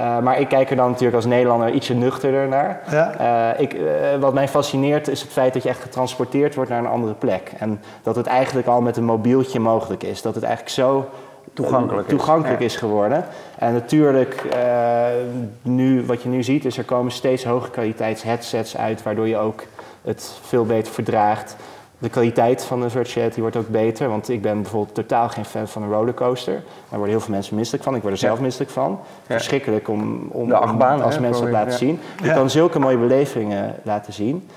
Uh, 0.00 0.18
maar 0.18 0.40
ik 0.40 0.48
kijk 0.48 0.70
er 0.70 0.76
dan 0.76 0.88
natuurlijk 0.88 1.16
als 1.16 1.24
Nederlander 1.24 1.70
ietsje 1.70 1.94
nuchterder 1.94 2.48
naar. 2.48 2.80
Ja. 2.90 3.52
Uh, 3.54 3.60
ik, 3.60 3.74
uh, 3.74 3.88
wat 4.20 4.34
mij 4.34 4.48
fascineert 4.48 5.08
is 5.08 5.20
het 5.20 5.30
feit 5.30 5.52
dat 5.52 5.62
je 5.62 5.68
echt 5.68 5.80
getransporteerd 5.80 6.54
wordt 6.54 6.70
naar 6.70 6.78
een 6.78 6.86
andere 6.86 7.14
plek. 7.14 7.52
En 7.58 7.80
dat 8.02 8.16
het 8.16 8.26
eigenlijk 8.26 8.66
al 8.66 8.80
met 8.80 8.96
een 8.96 9.04
mobieltje 9.04 9.60
mogelijk 9.60 10.02
is. 10.02 10.22
Dat 10.22 10.34
het 10.34 10.44
eigenlijk 10.44 10.74
zo 10.74 11.08
toegankelijk, 11.52 12.08
toegankelijk 12.08 12.60
is. 12.60 12.72
is. 12.72 12.78
geworden. 12.78 13.24
En 13.58 13.72
natuurlijk, 13.72 14.42
nu, 15.62 16.06
wat 16.06 16.22
je 16.22 16.28
nu 16.28 16.42
ziet, 16.42 16.64
is 16.64 16.78
er 16.78 16.84
komen 16.84 17.12
steeds 17.12 17.44
hogere 17.44 17.70
kwaliteits 17.70 18.22
headsets 18.22 18.76
uit, 18.76 19.02
waardoor 19.02 19.28
je 19.28 19.36
ook 19.36 19.62
het 20.02 20.38
veel 20.42 20.64
beter 20.64 20.92
verdraagt. 20.92 21.56
De 21.98 22.08
kwaliteit 22.08 22.64
van 22.64 22.80
de 22.80 22.90
virtuality 22.90 23.40
wordt 23.40 23.56
ook 23.56 23.68
beter, 23.68 24.08
want 24.08 24.28
ik 24.28 24.42
ben 24.42 24.62
bijvoorbeeld 24.62 24.94
totaal 24.94 25.28
geen 25.28 25.44
fan 25.44 25.68
van 25.68 25.82
een 25.82 25.90
rollercoaster. 25.90 26.54
Daar 26.54 26.98
worden 26.98 27.08
heel 27.08 27.20
veel 27.20 27.34
mensen 27.34 27.56
misselijk 27.56 27.84
van, 27.84 27.94
ik 27.94 28.00
word 28.02 28.12
er 28.12 28.18
zelf 28.18 28.40
misselijk 28.40 28.70
van. 28.70 29.00
Verschrikkelijk 29.26 29.88
om, 29.88 30.28
om, 30.30 30.52
achtbaan, 30.52 30.96
om 30.96 31.02
als 31.02 31.18
mensen 31.18 31.42
dat 31.42 31.52
laten 31.52 31.72
zien. 31.72 32.00
Je 32.22 32.32
kan 32.32 32.50
zulke 32.50 32.78
mooie 32.78 32.98
belevingen 32.98 33.74
laten 33.82 34.12
zien. 34.12 34.48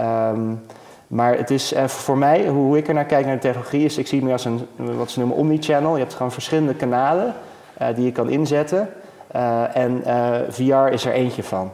Um, 0.00 0.62
maar 1.06 1.36
het 1.36 1.50
is 1.50 1.74
voor 1.86 2.18
mij, 2.18 2.46
hoe 2.46 2.76
ik 2.76 2.88
er 2.88 2.94
naar 2.94 3.04
kijk 3.04 3.26
naar 3.26 3.34
de 3.34 3.40
technologie, 3.40 3.84
is 3.84 3.98
ik 3.98 4.06
zie 4.06 4.18
het 4.18 4.26
meer 4.26 4.36
als 4.36 4.44
een, 4.44 4.66
wat 4.96 5.10
ze 5.10 5.18
noemen 5.18 5.36
omnichannel. 5.36 5.92
Je 5.92 6.02
hebt 6.02 6.14
gewoon 6.14 6.32
verschillende 6.32 6.74
kanalen 6.74 7.34
uh, 7.82 7.88
die 7.94 8.04
je 8.04 8.12
kan 8.12 8.28
inzetten. 8.28 8.88
Uh, 9.36 9.76
en 9.76 10.02
VR 10.48 10.92
is 10.92 11.04
er 11.04 11.12
eentje 11.12 11.42
van. 11.42 11.72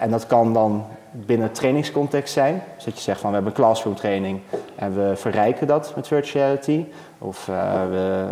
en 0.00 0.10
dat 0.10 0.26
kan 0.26 0.52
dan 0.52 0.84
binnen 1.12 1.52
trainingscontext 1.52 2.32
zijn. 2.32 2.62
Dus 2.76 2.84
je 2.84 3.00
zegt 3.00 3.20
van 3.20 3.28
we 3.28 3.34
hebben 3.34 3.54
een 3.54 3.62
classroom 3.62 3.94
training 3.94 4.40
en 4.74 4.94
we 4.94 5.16
verrijken 5.16 5.66
dat 5.66 5.92
met 5.96 6.06
virtuality. 6.06 6.86
Of 7.18 7.48
uh, 7.48 7.72
we 7.90 8.24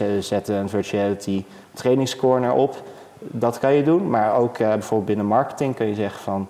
uh, 0.00 0.20
zetten 0.20 0.54
een 0.54 0.68
virtuality 0.68 1.44
trainingscorner 1.72 2.52
op. 2.52 2.82
Dat 3.18 3.58
kan 3.58 3.72
je 3.72 3.82
doen, 3.82 4.10
maar 4.10 4.34
ook 4.34 4.58
uh, 4.58 4.68
bijvoorbeeld 4.68 5.04
binnen 5.04 5.26
marketing 5.26 5.74
kun 5.74 5.86
je 5.86 5.94
zeggen 5.94 6.22
van 6.22 6.48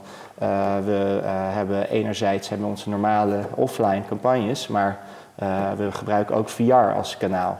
we 0.84 1.20
hebben 1.24 1.88
enerzijds 1.88 2.48
hebben 2.48 2.68
onze 2.68 2.88
normale 2.88 3.40
offline 3.54 4.02
campagnes, 4.08 4.68
maar 4.68 4.98
we 5.76 5.92
gebruiken 5.92 6.36
ook 6.36 6.48
VR 6.48 6.72
als 6.72 7.16
kanaal. 7.16 7.58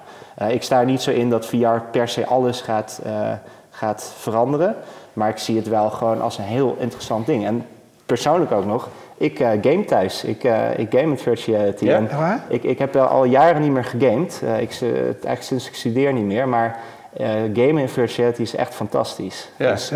ik 0.48 0.62
sta 0.62 0.80
er 0.80 0.84
niet 0.84 1.02
zo 1.02 1.10
in 1.10 1.30
dat 1.30 1.46
VR 1.46 1.80
per 1.90 2.08
se 2.08 2.26
alles 2.26 2.60
gaat, 2.60 3.02
gaat 3.70 4.12
veranderen. 4.16 4.76
Maar 5.12 5.28
ik 5.28 5.38
zie 5.38 5.56
het 5.56 5.68
wel 5.68 5.90
gewoon 5.90 6.20
als 6.20 6.38
een 6.38 6.44
heel 6.44 6.76
interessant 6.78 7.26
ding. 7.26 7.46
En 7.46 7.66
persoonlijk 8.12 8.52
ook 8.52 8.66
nog, 8.66 8.88
ik 9.16 9.40
uh, 9.40 9.48
game 9.60 9.84
thuis. 9.84 10.24
Ik, 10.24 10.44
uh, 10.44 10.78
ik 10.78 10.86
game 10.90 11.06
met 11.06 11.22
virtuality. 11.22 11.84
Ja, 11.84 11.96
en 11.96 12.08
ik, 12.48 12.62
ik 12.62 12.78
heb 12.78 12.96
al 12.96 13.24
jaren 13.24 13.60
niet 13.60 13.70
meer 13.70 13.84
gegamed. 13.84 14.40
Uh, 14.44 14.60
ik, 14.60 14.70
eigenlijk 14.82 15.42
sinds 15.42 15.68
ik 15.68 15.74
studeer 15.74 16.12
niet 16.12 16.24
meer. 16.24 16.48
Maar 16.48 16.78
gamen 17.52 17.78
in 17.78 17.88
virtuality 17.88 18.42
is 18.42 18.54
echt 18.54 18.74
fantastisch. 18.74 19.50
Ja, 19.56 19.70
dus, 19.70 19.92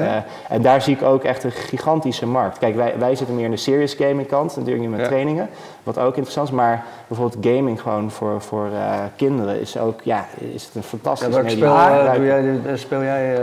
en 0.49 0.62
daar 0.62 0.82
zie 0.82 0.94
ik 0.94 1.02
ook 1.02 1.25
echt 1.25 1.44
een 1.44 1.52
gigantische 1.52 2.26
markt. 2.26 2.58
Kijk, 2.58 2.76
wij, 2.76 2.94
wij 2.99 3.14
zitten 3.14 3.37
meer 3.37 3.44
in 3.44 3.50
de 3.50 3.56
serious 3.56 3.94
gaming 3.94 4.26
kant. 4.26 4.56
Natuurlijk 4.56 4.88
met 4.88 5.00
ja. 5.00 5.06
trainingen. 5.06 5.49
Wat 5.82 5.99
ook 5.99 6.14
interessant 6.14 6.49
is. 6.49 6.54
Maar 6.54 6.85
bijvoorbeeld 7.06 7.46
gaming 7.46 7.80
gewoon 7.80 8.11
voor, 8.11 8.40
voor 8.40 8.68
kinderen 9.16 9.61
is 9.61 9.78
ook 9.78 10.00
ja, 10.02 10.26
is 10.54 10.64
het 10.64 10.75
een 10.75 10.82
fantastisch 10.82 11.35
ja, 11.35 11.49
spel, 11.49 12.14
doe 12.14 12.25
jij, 12.25 12.76
speel 12.76 13.02
jij 13.02 13.37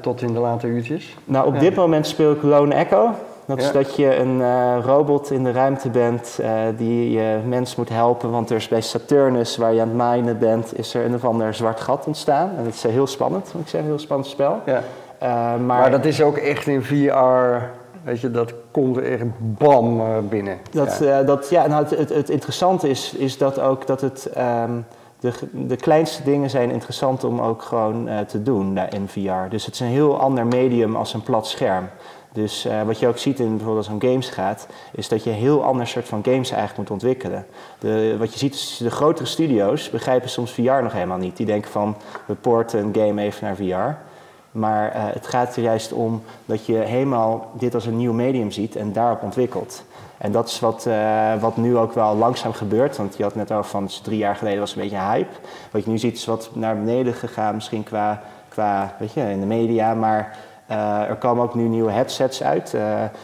tot 0.00 0.22
in 0.22 0.32
de 0.32 0.40
late 0.40 0.66
uurtjes? 0.66 1.16
Nou, 1.24 1.46
op 1.46 1.60
dit 1.60 1.74
moment 1.74 2.06
speel 2.06 2.32
ik 2.32 2.42
Lone 2.42 2.74
Echo. 2.74 3.14
Dat 3.56 3.66
is 3.66 3.72
dat 3.72 3.96
je 3.96 4.16
een 4.16 4.38
uh, 4.38 4.76
robot 4.84 5.30
in 5.30 5.44
de 5.44 5.52
ruimte 5.52 5.90
bent 5.90 6.38
uh, 6.40 6.50
die 6.76 7.10
je 7.10 7.38
mens 7.46 7.76
moet 7.76 7.88
helpen. 7.88 8.30
Want 8.30 8.50
er 8.50 8.56
is 8.56 8.68
bij 8.68 8.80
Saturnus, 8.80 9.56
waar 9.56 9.72
je 9.72 9.80
aan 9.80 9.88
het 9.88 9.96
minen 9.96 10.38
bent, 10.38 10.78
is 10.78 10.94
er 10.94 11.04
een 11.04 11.14
of 11.14 11.24
ander 11.24 11.54
zwart 11.54 11.80
gat 11.80 12.06
ontstaan. 12.06 12.50
En 12.56 12.64
dat 12.64 12.74
is 12.74 12.82
heel 12.82 13.06
spannend, 13.06 13.50
moet 13.52 13.62
ik 13.62 13.68
zeggen, 13.68 13.90
een 13.90 13.96
heel 13.96 14.04
spannend 14.04 14.28
spel. 14.28 14.60
Ja. 14.66 14.82
Maar, 15.20 15.60
maar, 15.60 15.90
dat 15.90 16.04
is 16.04 16.22
ook 16.22 16.36
echt 16.36 16.66
in 16.66 16.82
VR, 16.82 17.64
weet 18.02 18.20
je, 18.20 18.30
dat 18.30 18.54
komt 18.70 18.96
er 18.96 19.12
echt 19.12 19.24
bam 19.38 20.02
binnen. 20.28 20.58
Dat, 20.70 20.98
ja. 21.02 21.22
dat, 21.22 21.48
ja, 21.48 21.66
nou, 21.66 21.82
het, 21.82 21.98
het, 21.98 22.08
het, 22.08 22.28
interessante 22.30 22.88
is, 22.88 23.14
is 23.14 23.38
dat 23.38 23.60
ook 23.60 23.86
dat 23.86 24.00
het... 24.00 24.30
Um, 24.38 24.86
de, 25.20 25.32
de, 25.52 25.76
kleinste 25.76 26.22
dingen 26.22 26.50
zijn 26.50 26.70
interessant 26.70 27.24
om 27.24 27.40
ook 27.40 27.62
gewoon 27.62 28.08
uh, 28.08 28.18
te 28.18 28.42
doen 28.42 28.78
in 28.78 29.08
VR. 29.08 29.48
Dus 29.48 29.64
het 29.64 29.74
is 29.74 29.80
een 29.80 29.86
heel 29.86 30.20
ander 30.20 30.46
medium 30.46 30.96
als 30.96 31.14
een 31.14 31.22
plat 31.22 31.46
scherm. 31.46 31.88
Dus 32.32 32.66
uh, 32.66 32.82
wat 32.82 32.98
je 32.98 33.08
ook 33.08 33.18
ziet 33.18 33.40
in 33.40 33.56
bijvoorbeeld 33.56 33.88
als 33.88 33.94
een 33.94 34.10
games 34.10 34.28
gaat, 34.28 34.66
is 34.92 35.08
dat 35.08 35.24
je 35.24 35.30
een 35.30 35.36
heel 35.36 35.64
ander 35.64 35.86
soort 35.86 36.08
van 36.08 36.24
games 36.24 36.50
eigenlijk 36.50 36.78
moet 36.78 36.90
ontwikkelen. 36.90 37.46
De, 37.78 38.16
wat 38.18 38.32
je 38.32 38.38
ziet 38.38 38.54
is 38.54 38.76
de 38.76 38.90
grotere 38.90 39.26
studio's 39.26 39.90
begrijpen 39.90 40.28
soms 40.28 40.52
VR 40.52 40.60
nog 40.60 40.92
helemaal 40.92 41.18
niet. 41.18 41.36
Die 41.36 41.46
denken 41.46 41.70
van 41.70 41.96
we 42.26 42.34
porten 42.34 42.80
een 42.84 42.94
game 42.94 43.22
even 43.22 43.44
naar 43.44 43.56
VR. 43.56 44.08
Maar 44.50 44.96
uh, 44.96 45.02
het 45.12 45.26
gaat 45.26 45.56
er 45.56 45.62
juist 45.62 45.92
om 45.92 46.22
dat 46.46 46.66
je 46.66 46.76
helemaal 46.76 47.50
dit 47.54 47.74
als 47.74 47.86
een 47.86 47.96
nieuw 47.96 48.12
medium 48.12 48.50
ziet 48.50 48.76
en 48.76 48.92
daarop 48.92 49.22
ontwikkelt. 49.22 49.84
En 50.18 50.32
dat 50.32 50.48
is 50.48 50.60
wat, 50.60 50.84
uh, 50.88 51.40
wat 51.40 51.56
nu 51.56 51.76
ook 51.76 51.92
wel 51.92 52.16
langzaam 52.16 52.52
gebeurt. 52.52 52.96
Want 52.96 53.16
je 53.16 53.22
had 53.22 53.34
net 53.34 53.52
over 53.52 53.70
van 53.70 53.88
drie 54.02 54.18
jaar 54.18 54.36
geleden 54.36 54.60
was 54.60 54.74
een 54.74 54.82
beetje 54.82 54.98
hype. 54.98 55.34
Wat 55.70 55.84
je 55.84 55.90
nu 55.90 55.98
ziet 55.98 56.16
is 56.16 56.24
wat 56.24 56.50
naar 56.52 56.76
beneden 56.76 57.14
gegaan, 57.14 57.54
misschien 57.54 57.84
qua, 57.84 58.22
qua 58.48 58.94
weet 58.98 59.12
je, 59.12 59.20
in 59.20 59.40
de 59.40 59.46
media. 59.46 59.94
Maar 59.94 60.38
uh, 60.70 61.08
er 61.08 61.16
komen 61.16 61.44
ook 61.44 61.54
nu 61.54 61.62
nieuwe 61.62 61.90
headsets 61.90 62.42
uit. 62.42 62.72
Uh, 62.74 62.82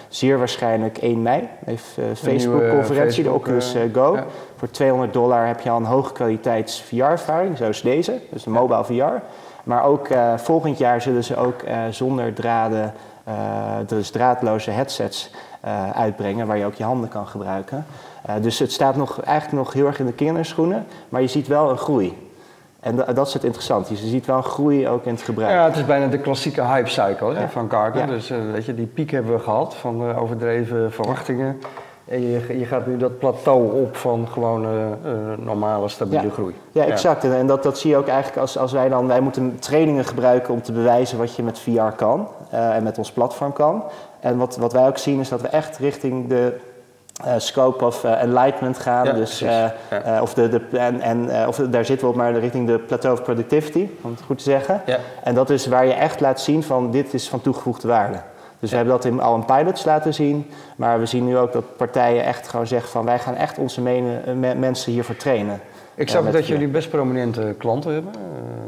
zeer 0.08 0.38
waarschijnlijk 0.38 0.98
1 0.98 1.22
mei 1.22 1.48
heeft 1.64 1.96
uh, 1.98 2.04
Facebook-conferentie, 2.14 3.22
de 3.22 3.32
Oculus 3.32 3.76
Go. 3.92 4.14
Ja. 4.14 4.24
Voor 4.56 4.70
200 4.70 5.12
dollar 5.12 5.46
heb 5.46 5.60
je 5.60 5.70
al 5.70 5.76
een 5.76 5.84
hoge 5.84 6.12
kwaliteits 6.12 6.82
VR-ervaring, 6.82 7.56
zoals 7.56 7.82
deze, 7.82 8.20
dus 8.30 8.42
de 8.42 8.50
mobile 8.50 8.84
VR. 8.84 9.22
Maar 9.64 9.84
ook 9.84 10.08
volgend 10.36 10.78
jaar 10.78 11.02
zullen 11.02 11.24
ze 11.24 11.36
ook 11.36 11.60
zonder 11.90 12.34
draden, 12.34 12.94
dus 13.86 14.10
draadloze 14.10 14.70
headsets 14.70 15.30
uitbrengen, 15.94 16.46
waar 16.46 16.58
je 16.58 16.64
ook 16.64 16.74
je 16.74 16.84
handen 16.84 17.08
kan 17.08 17.26
gebruiken. 17.26 17.86
dus 18.40 18.58
het 18.58 18.72
staat 18.72 18.96
nog, 18.96 19.20
eigenlijk 19.20 19.64
nog 19.64 19.72
heel 19.72 19.86
erg 19.86 19.98
in 19.98 20.06
de 20.06 20.12
kinderschoenen, 20.12 20.86
maar 21.08 21.20
je 21.20 21.28
ziet 21.28 21.46
wel 21.46 21.70
een 21.70 21.78
groei. 21.78 22.25
En 22.86 23.14
dat 23.14 23.26
is 23.26 23.32
het 23.32 23.44
interessant. 23.44 23.88
Je 23.88 23.96
ziet 23.96 24.26
wel 24.26 24.36
een 24.36 24.42
groei 24.42 24.88
ook 24.88 25.04
in 25.04 25.12
het 25.12 25.22
gebruik. 25.22 25.52
Ja, 25.52 25.64
het 25.64 25.76
is 25.76 25.86
bijna 25.86 26.06
de 26.06 26.18
klassieke 26.18 26.62
hype 26.62 26.88
cycle 26.88 27.34
hè, 27.34 27.48
van 27.48 27.70
Gartner. 27.70 28.06
Dus 28.06 28.30
uh, 28.30 28.38
weet 28.52 28.64
je, 28.64 28.74
die 28.74 28.86
piek 28.86 29.10
hebben 29.10 29.32
we 29.32 29.38
gehad 29.38 29.74
van 29.74 30.08
uh, 30.08 30.22
overdreven 30.22 30.92
verwachtingen. 30.92 31.60
En 32.04 32.22
je, 32.22 32.58
je, 32.58 32.64
gaat 32.64 32.86
nu 32.86 32.96
dat 32.96 33.18
plateau 33.18 33.82
op 33.82 33.96
van 33.96 34.28
gewoon 34.28 34.64
uh, 34.64 34.70
normale, 35.38 35.88
stabiele 35.88 36.30
groei. 36.30 36.54
Ja, 36.72 36.84
exact. 36.84 37.24
En 37.24 37.46
dat, 37.46 37.62
dat 37.62 37.78
zie 37.78 37.90
je 37.90 37.96
ook 37.96 38.06
eigenlijk 38.06 38.40
als, 38.40 38.58
als 38.58 38.72
wij 38.72 38.88
dan... 38.88 39.06
Wij 39.06 39.20
moeten 39.20 39.58
trainingen 39.58 40.04
gebruiken 40.04 40.54
om 40.54 40.62
te 40.62 40.72
bewijzen 40.72 41.18
wat 41.18 41.36
je 41.36 41.42
met 41.42 41.58
VR 41.58 41.94
kan. 41.96 42.28
en 42.50 42.82
met 42.82 42.98
ons 42.98 43.12
platform 43.12 43.52
kan. 43.52 43.82
En 44.20 44.36
wat, 44.36 44.56
wat 44.56 44.72
wij 44.72 44.86
ook 44.86 44.98
zien 44.98 45.20
is 45.20 45.28
dat 45.28 45.40
we 45.40 45.48
echt 45.48 45.78
richting 45.78 46.28
de 46.28 46.56
uh, 47.24 47.32
scope 47.36 47.84
of 47.84 48.04
uh, 48.04 48.22
enlightenment 48.22 48.78
gaan. 48.78 49.04
Ja, 49.04 49.12
dus, 49.12 49.42
uh, 49.42 49.48
ja. 49.90 50.22
of 50.22 50.34
de, 50.34 50.48
de, 50.48 50.78
en, 50.78 51.00
en, 51.00 51.48
of 51.48 51.56
daar 51.56 51.84
zitten 51.84 52.06
we 52.06 52.12
op 52.12 52.18
maar 52.18 52.38
richting 52.38 52.66
de 52.66 52.78
plateau 52.78 53.16
of 53.16 53.22
productivity, 53.24 53.88
om 54.00 54.10
het 54.10 54.22
goed 54.22 54.38
te 54.38 54.44
zeggen. 54.44 54.82
Ja. 54.86 54.98
En 55.22 55.34
dat 55.34 55.50
is 55.50 55.66
waar 55.66 55.86
je 55.86 55.92
echt 55.92 56.20
laat 56.20 56.40
zien 56.40 56.62
van 56.62 56.90
dit 56.90 57.14
is 57.14 57.28
van 57.28 57.40
toegevoegde 57.40 57.88
waarde. 57.88 58.18
Dus 58.60 58.70
we 58.70 58.76
hebben 58.76 58.94
dat 58.94 59.04
in, 59.04 59.20
al 59.20 59.34
in 59.34 59.44
pilots 59.44 59.84
laten 59.84 60.14
zien, 60.14 60.50
maar 60.76 60.98
we 60.98 61.06
zien 61.06 61.24
nu 61.24 61.38
ook 61.38 61.52
dat 61.52 61.76
partijen 61.76 62.24
echt 62.24 62.48
gewoon 62.48 62.66
zeggen 62.66 62.90
van 62.90 63.04
wij 63.04 63.18
gaan 63.18 63.34
echt 63.34 63.58
onze 63.58 63.80
mene, 63.80 64.34
me, 64.34 64.54
mensen 64.54 64.92
hiervoor 64.92 65.16
trainen. 65.16 65.60
Ik 65.94 66.08
zag 66.08 66.30
dat 66.30 66.46
jullie 66.46 66.68
best 66.68 66.90
prominente 66.90 67.54
klanten 67.58 67.92
hebben. 67.92 68.12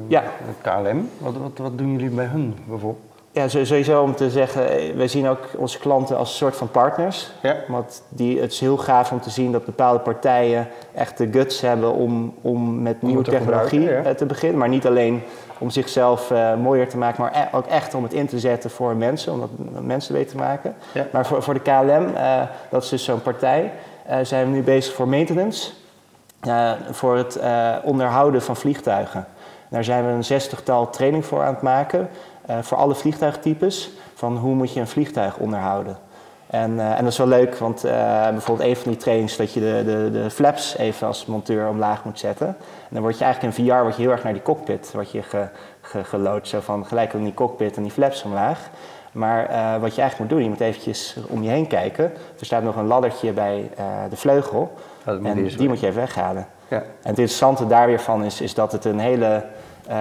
ja. 0.06 0.22
KLM. 0.62 1.10
Wat, 1.18 1.36
wat, 1.36 1.50
wat 1.54 1.78
doen 1.78 1.92
jullie 1.92 2.10
bij 2.10 2.24
hun 2.24 2.56
bijvoorbeeld? 2.66 3.07
Ja, 3.38 3.49
sowieso 3.49 4.02
om 4.02 4.14
te 4.14 4.30
zeggen, 4.30 4.71
eh, 4.71 4.95
wij 4.95 5.09
zien 5.09 5.28
ook 5.28 5.49
onze 5.57 5.78
klanten 5.78 6.16
als 6.16 6.30
een 6.30 6.37
soort 6.37 6.57
van 6.57 6.71
partners. 6.71 7.30
Ja. 7.42 7.57
Want 7.68 8.02
die, 8.09 8.40
het 8.40 8.52
is 8.52 8.61
heel 8.61 8.76
gaaf 8.76 9.12
om 9.12 9.21
te 9.21 9.30
zien 9.30 9.52
dat 9.52 9.64
bepaalde 9.64 9.99
partijen 9.99 10.68
echt 10.95 11.18
de 11.18 11.28
guts 11.33 11.61
hebben 11.61 11.92
om, 11.92 12.35
om 12.40 12.83
met 12.83 13.02
nieuwe 13.02 13.23
technologie 13.23 13.80
ja. 13.80 14.02
Eh, 14.02 14.11
te 14.11 14.26
beginnen. 14.26 14.59
Maar 14.59 14.68
niet 14.68 14.87
alleen 14.87 15.23
om 15.59 15.71
zichzelf 15.71 16.30
uh, 16.30 16.54
mooier 16.54 16.88
te 16.88 16.97
maken, 16.97 17.23
maar 17.23 17.35
e 17.35 17.57
ook 17.57 17.66
echt 17.66 17.95
om 17.95 18.02
het 18.02 18.12
in 18.12 18.26
te 18.26 18.38
zetten 18.38 18.71
voor 18.71 18.97
mensen, 18.97 19.33
om 19.33 19.40
dat 19.40 19.50
mensen 19.83 20.14
beter 20.14 20.30
te 20.30 20.37
maken. 20.37 20.75
Ja. 20.92 21.07
Maar 21.12 21.26
voor, 21.26 21.42
voor 21.42 21.54
de 21.54 21.61
KLM, 21.61 22.07
uh, 22.14 22.40
dat 22.71 22.83
is 22.83 22.88
dus 22.88 23.04
zo'n 23.04 23.23
partij, 23.23 23.73
uh, 24.11 24.16
zijn 24.23 24.45
we 24.45 24.50
nu 24.50 24.62
bezig 24.62 24.95
voor 24.95 25.09
maintenance. 25.09 25.71
voor 26.90 27.16
het 27.16 27.38
onderhouden 27.83 28.42
van 28.42 28.57
vliegtuigen. 28.57 29.26
Daar 29.68 29.85
zijn 29.85 30.07
we 30.07 30.12
een 30.12 30.25
zestigtal 30.25 30.90
training 30.90 31.25
voor 31.25 31.42
aan 31.42 31.54
het 31.54 31.62
maken. 31.62 32.09
Uh, 32.50 32.58
voor 32.60 32.76
alle 32.76 32.94
vliegtuigtypes 32.94 33.90
van 34.14 34.36
hoe 34.36 34.54
moet 34.54 34.72
je 34.72 34.80
een 34.80 34.88
vliegtuig 34.88 35.36
onderhouden. 35.36 35.98
En, 36.46 36.72
uh, 36.72 36.90
en 36.90 37.02
dat 37.02 37.12
is 37.12 37.18
wel 37.18 37.26
leuk, 37.26 37.56
want 37.56 37.84
uh, 37.84 37.92
bijvoorbeeld 38.28 38.68
een 38.68 38.76
van 38.76 38.90
die 38.92 39.00
trainings 39.00 39.36
dat 39.36 39.52
je 39.52 39.60
de, 39.60 39.82
de, 39.84 40.20
de 40.22 40.30
flaps 40.30 40.76
even 40.76 41.06
als 41.06 41.26
monteur 41.26 41.68
omlaag 41.68 42.04
moet 42.04 42.18
zetten. 42.18 42.46
En 42.46 42.54
dan 42.90 43.02
word 43.02 43.18
je 43.18 43.24
eigenlijk 43.24 43.56
in 43.56 43.64
VR 43.64 43.82
word 43.82 43.96
je 43.96 44.02
heel 44.02 44.10
erg 44.10 44.22
naar 44.22 44.32
die 44.32 44.42
cockpit 44.42 44.90
word 44.92 45.10
je 45.10 45.22
ge, 45.22 45.48
ge, 45.80 46.04
gelood. 46.04 46.48
Zo 46.48 46.60
van 46.60 46.86
gelijk 46.86 47.12
in 47.12 47.24
die 47.24 47.34
cockpit 47.34 47.76
en 47.76 47.82
die 47.82 47.92
flaps 47.92 48.22
omlaag. 48.22 48.70
Maar 49.12 49.40
wat 49.80 49.94
je 49.94 50.00
eigenlijk 50.00 50.18
moet 50.18 50.28
doen, 50.28 50.42
je 50.42 50.48
moet 50.48 50.60
eventjes 50.60 51.16
om 51.28 51.42
je 51.42 51.50
heen 51.50 51.66
kijken. 51.66 52.04
Er 52.38 52.46
staat 52.46 52.62
nog 52.62 52.76
een 52.76 52.86
laddertje 52.86 53.32
bij 53.32 53.70
de 54.10 54.16
vleugel. 54.16 54.72
en 55.04 55.44
die 55.56 55.68
moet 55.68 55.80
je 55.80 55.86
even 55.86 56.00
weghalen. 56.00 56.46
Ja. 56.68 56.76
En 56.76 56.84
het 56.98 57.06
interessante 57.18 57.66
daar 57.66 57.86
weer 57.86 58.00
van 58.00 58.24
is, 58.24 58.40
is 58.40 58.54
dat 58.54 58.72
het 58.72 58.84
een 58.84 58.98
hele 58.98 59.44
uh, 59.90 59.97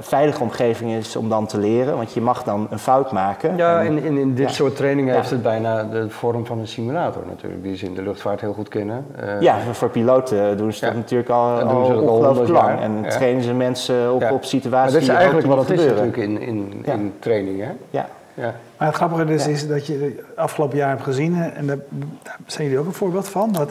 veilige 0.00 0.42
omgeving 0.42 0.92
is 0.92 1.16
om 1.16 1.28
dan 1.28 1.46
te 1.46 1.58
leren. 1.58 1.96
Want 1.96 2.12
je 2.12 2.20
mag 2.20 2.42
dan 2.42 2.66
een 2.70 2.78
fout 2.78 3.12
maken. 3.12 3.56
Ja, 3.56 3.80
in, 3.80 4.02
in, 4.02 4.18
in 4.18 4.34
dit 4.34 4.48
ja. 4.48 4.54
soort 4.54 4.76
trainingen 4.76 5.12
ja. 5.12 5.18
heeft 5.18 5.30
het 5.30 5.42
bijna 5.42 5.84
de 5.84 6.10
vorm 6.10 6.46
van 6.46 6.58
een 6.58 6.68
simulator 6.68 7.22
natuurlijk. 7.28 7.62
Die 7.62 7.76
ze 7.76 7.84
in 7.84 7.94
de 7.94 8.02
luchtvaart 8.02 8.40
heel 8.40 8.52
goed 8.52 8.68
kennen. 8.68 9.06
Uh, 9.20 9.40
ja, 9.40 9.58
voor 9.72 9.90
piloten 9.90 10.56
doen 10.56 10.72
ze 10.72 10.84
dat 10.84 10.94
natuurlijk 10.94 11.30
al, 11.30 11.60
al, 11.60 11.82
ongelooflijk 11.82 12.48
lang. 12.48 12.68
Jaar. 12.68 12.82
En 12.82 13.04
trainen 13.08 13.42
ze 13.42 13.54
mensen 13.54 14.14
op, 14.14 14.30
op 14.30 14.44
situaties 14.44 14.92
maar 14.92 15.00
dat 15.00 15.08
is 15.10 15.16
eigenlijk 15.16 15.46
wat 15.46 15.68
het 15.68 15.78
is 15.78 15.86
natuurlijk 15.86 16.16
in, 16.16 16.40
in, 16.40 16.82
in 16.84 17.14
training, 17.18 17.60
hè? 17.60 17.70
Ja. 17.90 18.08
Ja. 18.34 18.54
Maar 18.76 18.88
het 18.88 18.96
grappige 18.96 19.24
dus 19.24 19.46
is 19.46 19.68
dat 19.68 19.86
je 19.86 20.24
afgelopen 20.36 20.76
jaar 20.76 20.88
hebt 20.88 21.02
gezien, 21.02 21.42
en 21.42 21.66
daar 21.66 21.78
zijn 22.46 22.64
jullie 22.64 22.80
ook 22.80 22.86
een 22.86 22.92
voorbeeld 22.92 23.28
van, 23.28 23.52
dat 23.52 23.70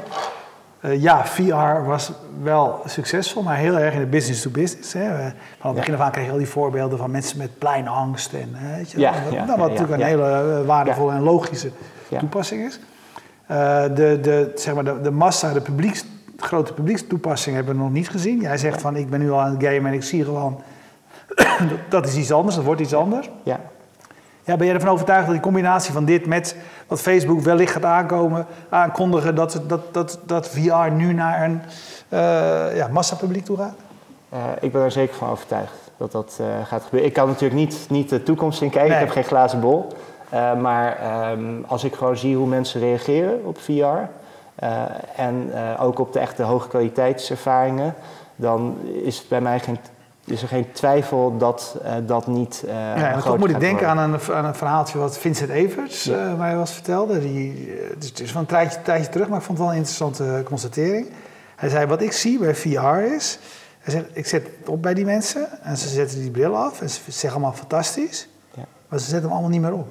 uh, 0.82 1.02
ja, 1.02 1.26
VR 1.26 1.86
was 1.86 2.12
wel 2.44 2.82
succesvol, 2.86 3.44
maar 3.44 3.56
heel 3.56 3.80
erg 3.80 3.94
in 3.94 4.00
de 4.00 4.06
business 4.06 4.42
to 4.42 4.50
business. 4.50 4.94
Hè. 4.94 5.18
We, 5.18 5.32
van 5.60 5.70
het 5.70 5.76
begin 5.76 5.94
af 5.94 6.00
aan 6.00 6.12
kreeg 6.12 6.26
je 6.26 6.32
al 6.32 6.38
die 6.38 6.48
voorbeelden 6.48 6.98
van 6.98 7.12
mensen 7.12 7.38
met 7.38 7.58
pleinangst. 7.58 8.34
En, 8.34 8.56
weet 8.76 8.92
je, 8.92 9.00
ja, 9.00 9.12
dat, 9.24 9.34
ja, 9.34 9.46
dat 9.46 9.58
wat 9.58 9.70
natuurlijk 9.70 10.02
een 10.02 10.08
hele 10.08 10.64
waardevolle 10.66 11.12
en 11.12 11.22
logische 11.22 11.72
toepassing 12.20 12.66
is. 12.66 12.80
Uh, 13.52 13.84
de, 13.84 14.20
de, 14.22 14.52
zeg 14.56 14.74
maar 14.74 14.84
de, 14.84 15.02
de 15.02 15.12
massa, 15.12 15.54
de 15.54 15.62
publieks, 15.62 16.06
grote 16.38 16.74
publiekstoepassing 16.74 17.56
hebben 17.56 17.76
we 17.76 17.82
nog 17.82 17.92
niet 17.92 18.10
gezien. 18.10 18.40
Jij 18.40 18.58
zegt 18.58 18.82
van 18.82 18.96
ik 18.96 19.10
ben 19.10 19.20
nu 19.20 19.32
al 19.32 19.42
aan 19.42 19.52
het 19.52 19.64
gamen 19.64 19.86
en 19.86 19.94
ik 19.94 20.04
zie 20.04 20.24
gewoon 20.24 20.62
dat 21.90 22.08
is 22.08 22.16
iets 22.16 22.32
anders, 22.32 22.56
dat 22.56 22.64
wordt 22.64 22.82
iets 22.82 22.94
anders. 22.94 23.30
Ja. 23.44 23.60
Ja, 24.48 24.56
ben 24.56 24.68
je 24.68 24.74
ervan 24.74 24.90
overtuigd 24.90 25.26
dat 25.26 25.34
die 25.34 25.44
combinatie 25.44 25.94
van 25.94 26.06
dit 26.06 26.26
met 26.26 26.56
wat 26.88 27.02
Facebook 27.02 27.40
wellicht 27.40 27.72
gaat 27.72 27.86
aankomen, 27.86 28.46
aankondigen, 28.70 29.36
dat, 29.36 29.62
dat, 29.68 29.94
dat, 29.94 30.20
dat 30.26 30.50
VR 30.50 30.92
nu 30.92 31.14
naar 31.14 31.44
een 31.44 31.62
uh, 32.10 32.76
ja, 32.76 32.88
massapubliek 32.92 33.46
toe 33.46 33.58
gaat? 33.58 33.76
Uh, 34.34 34.40
ik 34.60 34.72
ben 34.72 34.82
er 34.82 34.92
zeker 34.92 35.16
van 35.16 35.30
overtuigd 35.30 35.92
dat 35.98 36.12
dat 36.12 36.38
uh, 36.42 36.48
gaat 36.66 36.84
gebeuren. 36.84 37.10
Ik 37.10 37.14
kan 37.14 37.28
natuurlijk 37.28 37.60
niet, 37.60 37.86
niet 37.90 38.10
de 38.10 38.24
toekomst 38.24 38.62
in 38.62 38.70
kijken, 38.70 38.92
nee. 38.92 39.00
ik 39.00 39.06
heb 39.06 39.16
geen 39.16 39.24
glazen 39.24 39.60
bol. 39.60 39.88
maar 40.62 40.98
um, 41.32 41.64
als 41.68 41.84
ik 41.84 41.96
gewoon 41.96 42.18
zie 42.18 42.36
hoe 42.36 42.48
mensen 42.48 42.80
reageren 42.80 43.46
op 43.46 43.58
VR 43.60 44.10
en 45.16 45.52
ook 45.80 46.00
op 46.00 46.14
de 46.14 46.20
echte 46.20 46.44
hoge 46.44 46.68
kwaliteitservaringen, 46.68 47.96
dan 48.36 48.78
is 49.04 49.18
het 49.18 49.30
bij 49.30 49.42
mij 49.42 49.60
geen 49.60 49.80
is 50.28 50.42
er 50.42 50.48
geen 50.48 50.72
twijfel 50.72 51.38
dat 51.38 51.78
uh, 51.84 51.94
dat 52.06 52.28
niet. 52.28 52.64
Uh, 52.66 52.72
ja, 52.72 53.22
toch 53.22 53.38
moet 53.38 53.50
ik 53.50 53.60
denken 53.60 53.88
aan 53.88 53.98
een, 53.98 54.20
aan 54.34 54.46
een, 54.46 54.56
verhaaltje 54.56 54.98
wat 54.98 55.18
Vincent 55.18 55.50
Evers 55.50 56.04
ja. 56.04 56.26
uh, 56.26 56.38
mij 56.38 56.56
was 56.56 56.72
vertelde. 56.72 57.20
Die, 57.20 57.72
het 57.90 58.20
is 58.20 58.32
van 58.32 58.42
een 58.42 58.48
tijdje, 58.48 58.82
tijdje, 58.82 59.10
terug, 59.10 59.28
maar 59.28 59.38
ik 59.38 59.44
vond 59.44 59.58
het 59.58 59.68
wel 59.68 59.76
een 59.76 59.82
interessante 59.84 60.42
constatering. 60.46 61.08
Hij 61.56 61.70
zei: 61.70 61.86
Wat 61.86 62.02
ik 62.02 62.12
zie 62.12 62.40
bij 62.40 62.56
VR 62.56 63.16
is. 63.16 63.40
Hij 63.80 63.96
zegt, 63.96 64.06
ik 64.14 64.26
zet 64.26 64.44
het 64.44 64.70
op 64.70 64.82
bij 64.82 64.94
die 64.94 65.06
mensen 65.06 65.64
en 65.64 65.78
ze 65.78 65.88
zetten 65.88 66.20
die 66.20 66.32
bril 66.32 66.58
af 66.58 66.82
en 66.82 66.90
ze 66.90 67.00
zeggen 67.08 67.32
allemaal 67.32 67.58
fantastisch, 67.58 68.28
ja. 68.54 68.64
maar 68.88 69.00
ze 69.00 69.06
zetten 69.06 69.24
hem 69.24 69.32
allemaal 69.32 69.50
niet 69.50 69.62
meer 69.62 69.74
op. 69.74 69.88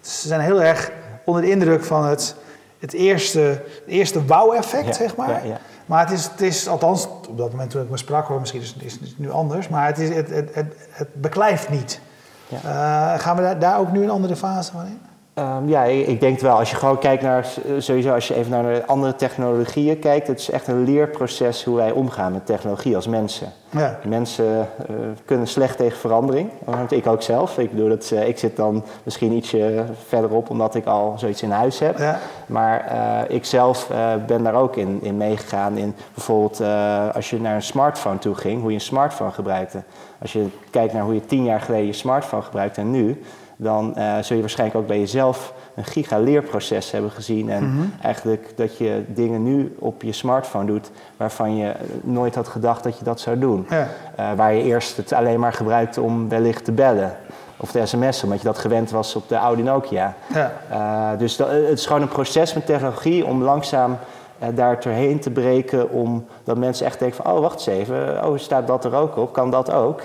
Dus 0.00 0.20
ze 0.20 0.28
zijn 0.28 0.40
heel 0.40 0.62
erg 0.62 0.90
onder 1.24 1.42
de 1.42 1.50
indruk 1.50 1.84
van 1.84 2.04
het, 2.04 2.36
het 2.82 2.92
eerste, 2.92 3.40
het 3.40 3.82
eerste 3.86 4.24
wow-effect, 4.26 4.96
zeg 4.96 5.16
maar. 5.16 5.42
Maar 5.86 6.00
het 6.00 6.10
is, 6.10 6.24
het 6.24 6.40
is, 6.40 6.68
althans, 6.68 7.06
op 7.28 7.38
dat 7.38 7.50
moment 7.50 7.70
toen 7.70 7.82
ik 7.82 7.90
me 7.90 7.96
sprak, 7.96 8.26
hoor, 8.26 8.40
misschien 8.40 8.60
is, 8.60 8.76
is 8.80 8.92
het 8.92 9.18
nu 9.18 9.30
anders, 9.30 9.68
maar 9.68 9.86
het, 9.86 9.98
is, 9.98 10.14
het, 10.14 10.30
het, 10.30 10.54
het, 10.54 10.74
het 10.90 11.08
beklijft 11.12 11.68
niet. 11.68 12.00
Ja. 12.48 12.56
Uh, 12.64 13.20
gaan 13.20 13.36
we 13.36 13.42
daar, 13.42 13.58
daar, 13.58 13.78
ook 13.78 13.92
nu 13.92 14.02
een 14.02 14.10
andere 14.10 14.36
fase 14.36 14.72
van 14.72 14.86
in? 14.86 15.00
Um, 15.34 15.68
ja, 15.68 15.84
ik, 15.84 16.06
ik, 16.06 16.20
denk 16.20 16.40
wel. 16.40 16.58
Als 16.58 16.70
je 16.70 16.76
gewoon 16.76 16.98
kijkt 16.98 17.22
naar, 17.22 17.46
sowieso 17.78 18.12
als 18.12 18.28
je 18.28 18.34
even 18.34 18.50
naar 18.50 18.74
de 18.74 18.86
andere 18.86 19.14
technologieën 19.14 19.98
kijkt, 19.98 20.26
het 20.26 20.38
is 20.38 20.50
echt 20.50 20.66
een 20.66 20.84
leerproces 20.84 21.64
hoe 21.64 21.76
wij 21.76 21.90
omgaan 21.90 22.32
met 22.32 22.46
technologie 22.46 22.96
als 22.96 23.06
mensen. 23.06 23.52
Ja. 23.70 23.98
Mensen 24.04 24.68
uh, 24.90 24.96
kunnen 25.24 25.46
slecht 25.46 25.76
tegen 25.76 25.98
verandering. 25.98 26.50
Ik 26.88 27.06
ook 27.06 27.22
zelf. 27.22 27.58
Ik, 27.58 27.70
bedoel, 27.70 27.88
dat, 27.88 28.10
uh, 28.12 28.28
ik 28.28 28.38
zit 28.38 28.56
dan 28.56 28.84
misschien 29.02 29.32
ietsje 29.32 29.84
verderop 30.06 30.50
omdat 30.50 30.74
ik 30.74 30.86
al 30.86 31.14
zoiets 31.16 31.42
in 31.42 31.50
huis 31.50 31.78
heb. 31.78 31.98
Ja. 31.98 32.18
Maar 32.46 32.92
uh, 32.92 33.36
ik 33.36 33.44
zelf 33.44 33.90
ben 34.26 34.42
daar 34.42 34.54
ook 34.54 34.76
in, 34.76 34.98
in 35.02 35.16
meegegaan. 35.16 35.76
In 35.76 35.94
bijvoorbeeld 36.14 36.60
als 37.14 37.30
je 37.30 37.40
naar 37.40 37.54
een 37.54 37.62
smartphone 37.62 38.18
toe 38.18 38.34
ging, 38.34 38.60
hoe 38.60 38.70
je 38.70 38.76
een 38.76 38.80
smartphone 38.80 39.32
gebruikte. 39.32 39.82
Als 40.18 40.32
je 40.32 40.46
kijkt 40.70 40.92
naar 40.92 41.02
hoe 41.02 41.14
je 41.14 41.26
tien 41.26 41.44
jaar 41.44 41.60
geleden 41.60 41.86
je 41.86 41.92
smartphone 41.92 42.42
gebruikte 42.42 42.80
en 42.80 42.90
nu 42.90 43.22
dan 43.62 43.94
uh, 43.96 44.18
zul 44.18 44.36
je 44.36 44.42
waarschijnlijk 44.42 44.80
ook 44.80 44.86
bij 44.86 44.98
jezelf 44.98 45.52
een 45.74 45.84
giga-leerproces 45.84 46.90
hebben 46.90 47.10
gezien. 47.10 47.50
En 47.50 47.64
mm 47.64 47.76
-hmm. 47.76 47.92
eigenlijk 48.02 48.52
dat 48.56 48.78
je 48.78 49.04
dingen 49.06 49.42
nu 49.42 49.76
op 49.78 50.02
je 50.02 50.12
smartphone 50.12 50.66
doet 50.66 50.90
waarvan 51.16 51.56
je 51.56 51.72
nooit 52.02 52.34
had 52.34 52.48
gedacht 52.48 52.82
dat 52.82 52.98
je 52.98 53.04
dat 53.04 53.20
zou 53.20 53.38
doen. 53.38 53.66
Ja. 53.68 53.88
Uh, 54.18 54.32
waar 54.36 54.54
je 54.54 54.62
eerst 54.62 54.96
het 54.96 55.12
alleen 55.12 55.40
maar 55.40 55.52
gebruikte 55.52 56.00
om 56.00 56.28
wellicht 56.28 56.64
te 56.64 56.72
bellen. 56.72 57.16
Of 57.56 57.70
te 57.70 57.86
sms'en, 57.86 58.24
omdat 58.24 58.38
je 58.38 58.46
dat 58.46 58.58
gewend 58.58 58.90
was 58.90 59.16
op 59.16 59.28
de 59.28 59.36
Audi 59.36 59.62
Nokia. 59.62 60.14
Ja. 60.34 60.52
Uh, 60.70 61.18
dus 61.18 61.36
dat, 61.36 61.48
het 61.48 61.78
is 61.78 61.86
gewoon 61.86 62.02
een 62.02 62.08
proces 62.08 62.54
met 62.54 62.66
technologie 62.66 63.26
om 63.26 63.42
langzaam 63.42 63.98
daar 64.54 64.80
doorheen 64.80 65.20
te 65.20 65.30
breken. 65.30 65.90
Om 65.90 66.26
dat 66.44 66.56
mensen 66.56 66.86
echt 66.86 66.98
denken 66.98 67.22
van, 67.22 67.32
oh 67.32 67.40
wacht 67.40 67.54
eens 67.54 67.78
even, 67.78 68.26
oh 68.26 68.38
staat 68.38 68.66
dat 68.66 68.84
er 68.84 68.94
ook 68.94 69.16
op, 69.16 69.32
kan 69.32 69.50
dat 69.50 69.72
ook? 69.72 70.00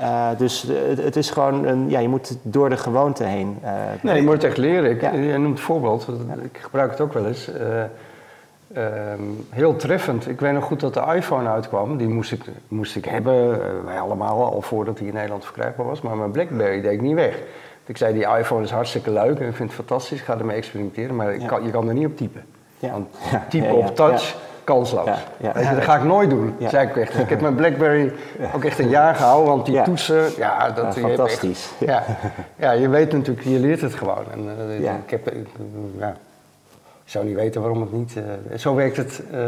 Uh, 0.00 0.28
dus 0.36 0.62
het, 0.62 1.02
het, 1.02 1.16
is 1.16 1.30
gewoon 1.30 1.66
een, 1.66 1.90
ja, 1.90 1.98
je 1.98 2.08
moet 2.08 2.36
door 2.42 2.68
de 2.68 2.76
gewoonte 2.76 3.24
heen. 3.24 3.58
Uh, 3.64 3.70
nee, 4.02 4.16
je 4.16 4.22
moet 4.22 4.32
het 4.32 4.44
echt 4.44 4.56
leren. 4.56 4.90
Ik, 4.90 5.00
ja. 5.00 5.12
Je 5.12 5.38
noemt 5.38 5.58
het 5.58 5.66
voorbeeld, 5.66 6.08
ik 6.42 6.58
gebruik 6.60 6.90
het 6.90 7.00
ook 7.00 7.12
wel 7.12 7.26
eens. 7.26 7.48
Uh, 7.48 7.82
heel 9.50 9.76
treffend. 9.76 10.28
Ik 10.28 10.40
weet 10.40 10.52
nog 10.52 10.64
goed 10.64 10.80
dat 10.80 10.94
de 10.94 11.12
iPhone 11.14 11.48
uitkwam. 11.48 11.96
Die 11.96 12.08
moest 12.08 12.32
ik, 12.32 12.44
moest 12.68 12.96
ik 12.96 13.04
hebben, 13.04 13.58
wij 13.84 14.00
allemaal, 14.00 14.52
al 14.52 14.62
voordat 14.62 14.98
die 14.98 15.06
in 15.06 15.14
Nederland 15.14 15.44
verkrijgbaar 15.44 15.86
was. 15.86 16.00
Maar 16.00 16.16
mijn 16.16 16.30
Blackberry 16.30 16.80
deed 16.80 16.92
ik 16.92 17.00
niet 17.00 17.14
weg. 17.14 17.38
Ik 17.86 17.96
zei, 17.96 18.14
die 18.14 18.36
iPhone 18.38 18.62
is 18.62 18.70
hartstikke 18.70 19.10
leuk 19.10 19.38
en 19.38 19.48
ik 19.48 19.54
vind 19.54 19.68
het 19.68 19.78
fantastisch. 19.78 20.18
Ik 20.18 20.24
ga 20.24 20.38
ermee 20.38 20.56
experimenteren, 20.56 21.16
maar 21.16 21.40
ja. 21.40 21.46
kan, 21.46 21.64
je 21.64 21.70
kan 21.70 21.88
er 21.88 21.94
niet 21.94 22.06
op 22.06 22.16
typen. 22.16 22.44
Want 22.78 23.08
typen 23.48 23.76
op 23.76 23.96
touch 23.96 24.36
kansloos. 24.64 25.06
Ja, 25.06 25.52
ja. 25.60 25.74
Dat 25.74 25.82
ga 25.82 25.96
ik 25.96 26.04
nooit 26.04 26.30
doen. 26.30 26.54
Ja. 26.58 26.68
Zei 26.68 26.88
ik, 26.88 26.96
echt. 26.96 27.18
ik 27.18 27.28
heb 27.28 27.40
mijn 27.40 27.54
Blackberry 27.54 28.12
ook 28.54 28.64
echt 28.64 28.78
een 28.78 28.88
jaar 28.88 29.14
gehouden, 29.14 29.48
want 29.48 29.66
die 29.66 29.82
toetsen, 29.82 30.30
ja, 30.36 30.70
dat 30.70 30.96
is 30.96 31.02
fantastisch. 31.02 31.70
Echt, 31.80 31.88
ja. 31.88 32.04
ja, 32.56 32.72
je 32.72 32.88
weet 32.88 33.12
natuurlijk, 33.12 33.46
je 33.46 33.58
leert 33.58 33.80
het 33.80 33.94
gewoon. 33.94 34.24
En, 34.32 34.44
uh, 34.68 34.78
ik, 34.78 35.10
heb, 35.10 35.30
ik, 35.30 35.46
ja, 35.98 36.08
ik 37.04 37.10
zou 37.10 37.24
niet 37.24 37.34
weten 37.34 37.60
waarom 37.60 37.80
het 37.80 37.92
niet. 37.92 38.14
Uh, 38.16 38.58
zo 38.58 38.74
werkt 38.74 38.96
het, 38.96 39.22
uh, 39.32 39.38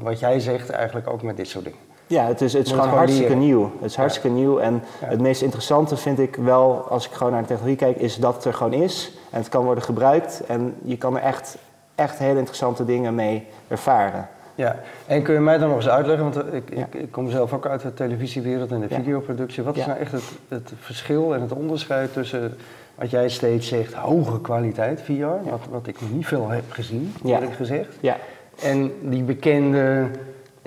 wat 0.00 0.20
jij 0.20 0.40
zegt, 0.40 0.70
eigenlijk 0.70 1.10
ook 1.10 1.22
met 1.22 1.36
dit 1.36 1.48
soort 1.48 1.64
dingen. 1.64 1.78
Ja, 2.06 2.26
het 2.26 2.40
is, 2.40 2.52
het 2.52 2.66
is 2.66 2.72
gewoon 2.72 2.88
hartstikke 2.88 3.32
leren. 3.32 3.46
nieuw. 3.46 3.72
Het 3.80 3.90
is 3.90 3.96
hartstikke 3.96 4.28
nieuw. 4.28 4.58
En 4.58 4.82
het 5.00 5.20
meest 5.20 5.42
interessante 5.42 5.96
vind 5.96 6.18
ik 6.18 6.36
wel, 6.36 6.86
als 6.88 7.06
ik 7.06 7.12
gewoon 7.12 7.32
naar 7.32 7.42
de 7.42 7.48
technologie 7.48 7.78
kijk, 7.78 7.96
is 7.96 8.16
dat 8.16 8.34
het 8.34 8.44
er 8.44 8.54
gewoon 8.54 8.72
is. 8.72 9.12
En 9.30 9.38
het 9.38 9.48
kan 9.48 9.64
worden 9.64 9.84
gebruikt. 9.84 10.42
En 10.46 10.74
je 10.82 10.96
kan 10.96 11.16
er 11.16 11.22
echt 11.22 11.56
echt 11.98 12.18
hele 12.18 12.38
interessante 12.38 12.84
dingen 12.84 13.14
mee 13.14 13.46
ervaren. 13.68 14.28
Ja, 14.54 14.76
en 15.06 15.22
kun 15.22 15.34
je 15.34 15.40
mij 15.40 15.58
dan 15.58 15.68
nog 15.68 15.76
eens 15.76 15.88
uitleggen, 15.88 16.32
want 16.32 16.52
ik, 16.52 16.70
ik, 16.70 16.94
ik 16.94 17.10
kom 17.10 17.30
zelf 17.30 17.52
ook 17.52 17.66
uit 17.66 17.82
de 17.82 17.94
televisiewereld 17.94 18.72
en 18.72 18.80
de 18.80 18.88
videoproductie. 18.88 19.62
Wat 19.62 19.76
is 19.76 19.86
nou 19.86 19.98
echt 19.98 20.12
het, 20.12 20.24
het, 20.48 20.72
verschil 20.78 21.34
en 21.34 21.40
het 21.40 21.52
onderscheid 21.52 22.12
tussen 22.12 22.56
wat 22.94 23.10
jij 23.10 23.28
steeds 23.28 23.68
zegt, 23.68 23.92
hoge 23.92 24.40
kwaliteit 24.40 25.02
VR, 25.02 25.50
wat, 25.50 25.60
wat 25.70 25.86
ik 25.86 26.00
nog 26.00 26.10
niet 26.10 26.26
veel 26.26 26.48
heb 26.48 26.64
gezien, 26.68 27.14
eerlijk 27.24 27.54
gezegd, 27.54 27.94
ja. 28.00 28.16
en 28.62 28.92
die 29.00 29.22
bekende 29.22 30.06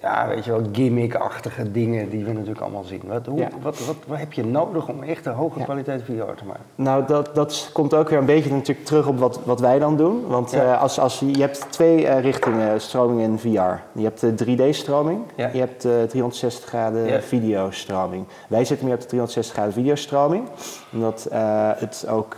ja, 0.01 0.27
weet 0.27 0.45
je 0.45 0.51
wel, 0.51 0.61
gimmick-achtige 0.71 1.71
dingen 1.71 2.09
die 2.09 2.25
we 2.25 2.31
natuurlijk 2.31 2.61
allemaal 2.61 2.83
zien. 2.83 3.01
Wat, 3.05 3.25
hoe, 3.25 3.47
wat, 3.61 3.85
wat, 3.85 3.95
wat, 4.07 4.17
heb 4.17 4.33
je 4.33 4.45
nodig 4.45 4.87
om 4.87 5.03
echt 5.03 5.25
een 5.25 5.33
hoge 5.33 5.63
kwaliteit 5.63 6.03
VR 6.03 6.11
te 6.11 6.45
maken? 6.45 6.63
Nou, 6.75 7.05
dat, 7.05 7.35
dat 7.35 7.69
komt 7.73 7.93
ook 7.93 8.09
weer 8.09 8.19
een 8.19 8.25
beetje 8.25 8.51
natuurlijk 8.51 8.85
terug 8.85 9.07
op 9.07 9.19
wat, 9.19 9.39
wat 9.43 9.59
wij 9.59 9.79
dan 9.79 9.97
doen. 9.97 10.27
Want 10.27 10.53
uh, 10.53 10.81
als, 10.81 10.99
als, 10.99 11.19
je 11.19 11.39
hebt 11.39 11.65
twee 11.69 12.01
uh, 12.01 12.19
richtingen 12.19 12.81
stroming 12.81 13.21
in 13.21 13.39
VR. 13.39 13.99
Je 13.99 14.03
hebt 14.03 14.19
de 14.19 14.45
3D-stroming, 14.45 15.19
je 15.35 15.59
hebt 15.59 15.81
de 15.81 16.05
360 16.07 16.69
graden 16.69 17.23
videostroming. 17.23 18.25
Wij 18.47 18.65
zitten 18.65 18.85
meer 18.85 18.95
op 18.95 19.01
de 19.01 19.07
360 19.07 19.55
graden 19.55 19.73
videostroming, 19.73 20.47
omdat 20.93 21.27
uh, 21.31 21.69
het 21.75 22.05
ook 22.09 22.35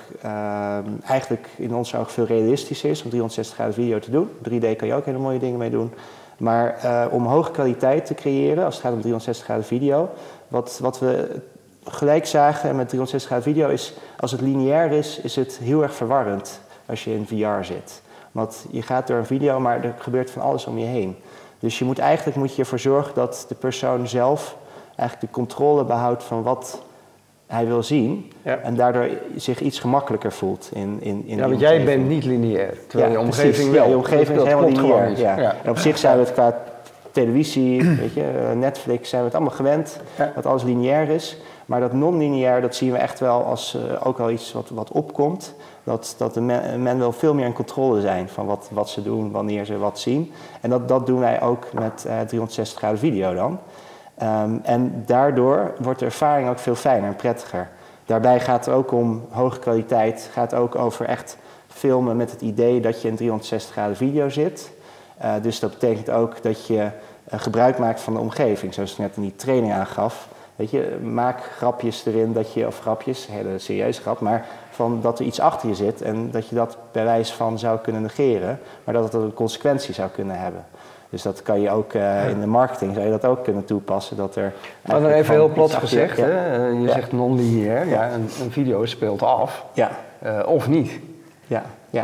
eigenlijk 1.06 1.47
in 1.56 1.76
ons 1.76 1.95
ogen 1.95 2.12
veel 2.12 2.26
realistischer 2.26 2.89
is 2.89 3.04
om 3.04 3.10
360 3.10 3.56
graden 3.56 3.73
video 3.73 3.99
te 3.99 4.12
doen. 4.12 4.30
3D 4.30 4.76
kan 4.78 4.88
je 4.88 4.93
ook 4.93 5.06
hele 5.06 5.17
mooie 5.17 5.39
dingen 5.39 5.58
mee 5.60 5.69
doen. 5.69 5.91
Maar 6.38 6.80
uh, 6.84 7.06
om 7.12 7.26
hoge 7.26 7.52
kwaliteit 7.52 8.06
te 8.06 8.13
creëren, 8.13 8.65
als 8.65 8.74
het 8.74 8.84
gaat 8.84 8.93
om 8.93 9.00
360 9.00 9.46
graden 9.46 9.65
video, 9.65 10.10
wat, 10.48 10.80
wat 10.82 11.00
we 11.00 11.41
gelijk 11.84 12.26
zagen 12.26 12.76
met 12.76 12.89
360 12.89 13.32
graden 13.32 13.54
video 13.54 13.69
is, 13.69 13.93
als 14.19 14.32
het 14.32 14.41
lineair 14.41 14.91
is, 14.91 15.19
is 15.19 15.36
het 15.36 15.58
heel 15.58 15.82
erg 15.82 15.93
verwarrend 15.93 16.62
als 16.86 17.04
je 17.04 17.13
in 17.13 17.28
VR 17.28 17.63
zit. 17.63 18.02
Want 18.32 18.65
je 18.72 18.82
gaat 18.82 19.08
door 19.08 19.17
een 19.17 19.26
video, 19.26 19.60
maar 19.60 19.84
er 19.84 19.96
gebeurt 19.98 20.32
van 20.32 20.41
alles 20.41 20.65
om 20.65 20.78
je 20.78 20.86
heen. 20.86 21.15
Dus 21.60 21.80
je 21.80 21.86
moet 21.86 22.00
eigenlijk 22.00 22.38
moet 22.38 22.56
je 22.56 22.62
ervoor 22.62 22.80
zorgen 22.80 23.13
dat 23.13 23.46
de 23.48 23.56
persoon 23.56 24.08
zelf 24.08 24.56
eigenlijk 24.96 25.32
de 25.32 25.39
controle 25.39 25.86
behoudt 25.86 26.24
van 26.24 26.43
wat 26.43 26.82
hij 27.54 27.68
wil 27.68 27.84
zien. 27.84 28.32
En 28.44 28.76
daardoor 28.76 29.10
zich 29.36 29.60
iets 29.60 29.80
gemakkelijker 29.80 30.32
voelt 30.32 30.70
in, 30.74 30.98
in, 31.02 31.24
in 31.26 31.38
Ja, 31.38 31.48
want 31.48 31.60
jij 31.60 31.84
bent 31.84 32.08
niet 32.08 32.26
lineair, 32.26 32.78
terwijl 32.88 33.12
je 33.12 33.20
omgeving 33.20 33.72
wel. 33.72 33.84
Ja, 33.84 33.89
je 33.89 33.96
omgeving 33.96 34.38
is 34.38 34.44
helemaal 34.44 34.70
lineair. 34.70 35.18
Ja. 35.18 35.39
ja. 35.39 35.56
En 35.63 35.70
op 35.70 35.78
zich 35.78 35.98
zijn 35.98 36.18
we 36.18 36.24
het 36.24 36.34
qua 36.34 36.58
televisie, 37.12 37.84
weet 38.02 38.13
je, 38.13 38.52
Netflix, 38.56 39.10
zijn 39.10 39.22
we 39.22 39.28
het 39.28 39.36
allemaal 39.36 39.56
gewend 39.56 40.00
dat 40.36 40.46
alles 40.46 40.63
lineair 40.63 41.10
is. 41.10 41.38
Maar 41.66 41.80
dat 41.80 41.94
non-lineair, 41.94 42.62
dat 42.62 42.76
zien 42.76 42.92
we 42.92 42.98
echt 42.98 43.20
wel 43.20 43.44
als 43.44 43.76
uh, 43.76 44.08
ook 44.08 44.20
al 44.20 44.32
iets 44.32 44.54
wat, 44.54 44.70
wat 44.70 44.92
opkomt. 44.92 45.54
Dat, 45.84 46.16
dat 46.18 46.34
de 46.34 46.42
men, 46.42 46.82
men 46.82 46.98
wil 46.98 47.12
veel 47.12 47.34
meer 47.34 47.46
in 47.46 47.54
controle 47.54 48.02
zijn 48.02 48.30
van 48.30 48.46
wat, 48.46 48.70
wat 48.72 48.89
ze 48.89 49.04
doen, 49.04 49.32
wanneer 49.32 49.66
ze 49.66 49.78
wat 49.78 50.00
zien. 50.00 50.32
En 50.62 50.70
dat, 50.70 50.88
dat 50.88 51.06
doen 51.06 51.20
wij 51.20 51.42
ook 51.42 51.74
met 51.74 52.06
uh, 52.08 52.20
360 52.20 52.78
graden 52.78 53.00
video 53.00 53.34
dan. 53.34 53.60
Um, 54.21 54.60
en 54.63 55.04
daardoor 55.06 55.73
wordt 55.80 55.99
de 55.99 56.06
ervaring 56.06 56.49
ook 56.49 56.60
veel 56.60 56.76
fijner 56.76 57.10
en 57.10 57.15
prettiger. 57.15 57.69
Daarbij 58.06 58.39
gaat 58.39 58.65
het 58.65 58.73
ook 58.73 58.91
om 58.91 59.26
hoge 59.30 59.60
kwaliteit, 59.60 60.30
gaat 60.32 60.54
ook 60.54 60.76
over 60.76 61.06
echt 61.06 61.38
filmen 61.67 62.17
met 62.17 62.32
het 62.32 62.41
idee 62.41 62.82
dat 62.82 63.02
je 63.02 63.08
in 63.08 63.15
360 63.15 63.71
graden 63.71 63.95
video 63.95 64.30
zit. 64.30 64.71
Uh, 65.23 65.34
dus 65.41 65.60
dat 65.60 65.71
betekent 65.71 66.10
ook 66.10 66.43
dat 66.43 66.67
je 66.67 66.73
uh, 66.73 66.89
gebruik 67.39 67.78
maakt 67.78 68.02
van 68.02 68.13
de 68.13 68.19
omgeving, 68.19 68.73
zoals 68.73 68.91
ik 68.91 68.97
net 68.97 69.15
in 69.15 69.21
die 69.21 69.36
training 69.36 69.73
aangaf. 69.73 70.28
Weet 70.56 70.69
je, 70.69 70.97
maak 71.04 71.43
grapjes 71.43 72.06
erin 72.06 72.34
dat 72.34 72.54
je, 72.54 72.67
of 72.67 72.80
grapjes, 72.80 73.28
hele 73.28 73.60
serieuze 73.60 74.02
grap, 74.02 74.19
maar 74.19 74.45
van 74.69 75.02
dat 75.02 75.19
er 75.19 75.26
iets 75.26 75.39
achter 75.39 75.69
je 75.69 75.76
zit 75.76 76.02
en 76.02 76.32
dat 76.32 76.47
je 76.47 76.56
dat 76.56 76.78
bij 76.91 77.04
wijze 77.04 77.34
van 77.34 77.60
zou 77.60 77.80
kunnen 77.80 78.02
negeren, 78.02 78.60
maar 78.84 78.93
dat 78.93 79.04
het 79.04 79.13
een 79.13 79.34
consequentie 79.34 79.93
zou 79.93 80.10
kunnen 80.10 80.39
hebben. 80.39 80.65
Dus 81.13 81.21
dat 81.21 81.41
kan 81.41 81.62
je 81.62 81.69
ook 81.69 81.93
eh, 81.93 82.30
in 82.30 82.39
de 82.39 82.47
marketing 82.47 82.93
zou 82.93 83.06
je 83.06 83.12
dat 83.12 83.26
ook 83.26 83.43
kunnen 83.43 83.65
toepassen. 83.65 84.17
Dat 84.17 84.36
er 84.36 84.54
Maar 84.82 85.02
dan 85.02 85.10
even 85.10 85.34
heel 85.34 85.49
plat 85.49 85.73
gezegd, 85.73 86.17
je- 86.17 86.23
hè? 86.23 86.67
eh, 86.67 86.73
je 86.73 86.82
Ja. 86.82 86.91
zegt 86.93 87.12
non-lineair. 87.12 87.88
Ja, 87.88 88.12
een, 88.13 88.30
een 88.41 88.52
video 88.52 88.86
speelt 88.86 89.21
af, 89.21 89.65
Ja, 89.73 89.91
eh, 90.19 90.39
of 90.45 90.67
niet. 90.67 90.91
ja, 91.47 91.63
ja. 91.89 92.04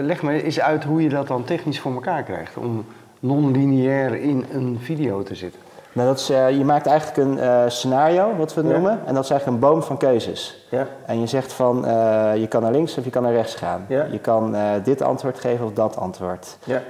Leg 0.00 0.22
me 0.22 0.42
eens 0.42 0.60
uit 0.60 0.84
hoe 0.84 1.02
je 1.02 1.08
dat 1.08 1.26
dan 1.26 1.44
technisch 1.44 1.80
voor 1.80 1.92
elkaar 1.94 2.22
krijgt. 2.22 2.56
Om 2.56 2.84
non-lineair 3.20 4.14
in 4.14 4.44
een 4.52 4.78
video 4.80 5.22
te 5.22 5.34
zitten. 5.34 5.60
Nou, 5.92 6.08
dat 6.08 6.18
is, 6.18 6.30
eh, 6.30 6.50
je 6.50 6.64
maakt 6.64 6.86
eigenlijk 6.86 7.16
een 7.18 7.38
eh, 7.38 7.62
scenario, 7.68 8.36
wat 8.36 8.54
we 8.54 8.60
het 8.60 8.70
Ja. 8.70 8.76
noemen. 8.76 9.00
En 9.06 9.14
dat 9.14 9.24
is 9.24 9.30
eigenlijk 9.30 9.62
een 9.62 9.68
boom 9.70 9.82
van 9.82 9.96
keuzes. 9.96 10.66
Ja. 10.70 10.86
En 11.06 11.20
je 11.20 11.26
zegt 11.26 11.52
van, 11.52 11.86
eh, 11.86 12.36
je 12.36 12.46
kan 12.46 12.62
naar 12.62 12.70
links 12.70 12.98
of 12.98 13.04
je 13.04 13.10
kan 13.10 13.22
naar 13.22 13.32
rechts 13.32 13.54
gaan. 13.54 13.84
Ja. 13.88 14.06
Je 14.10 14.18
kan 14.18 14.56
dit 14.84 15.02
antwoord 15.02 15.40
geven 15.40 15.66
of 15.66 15.72
dat 15.72 15.96
antwoord. 15.96 16.56
ja. 16.64 16.80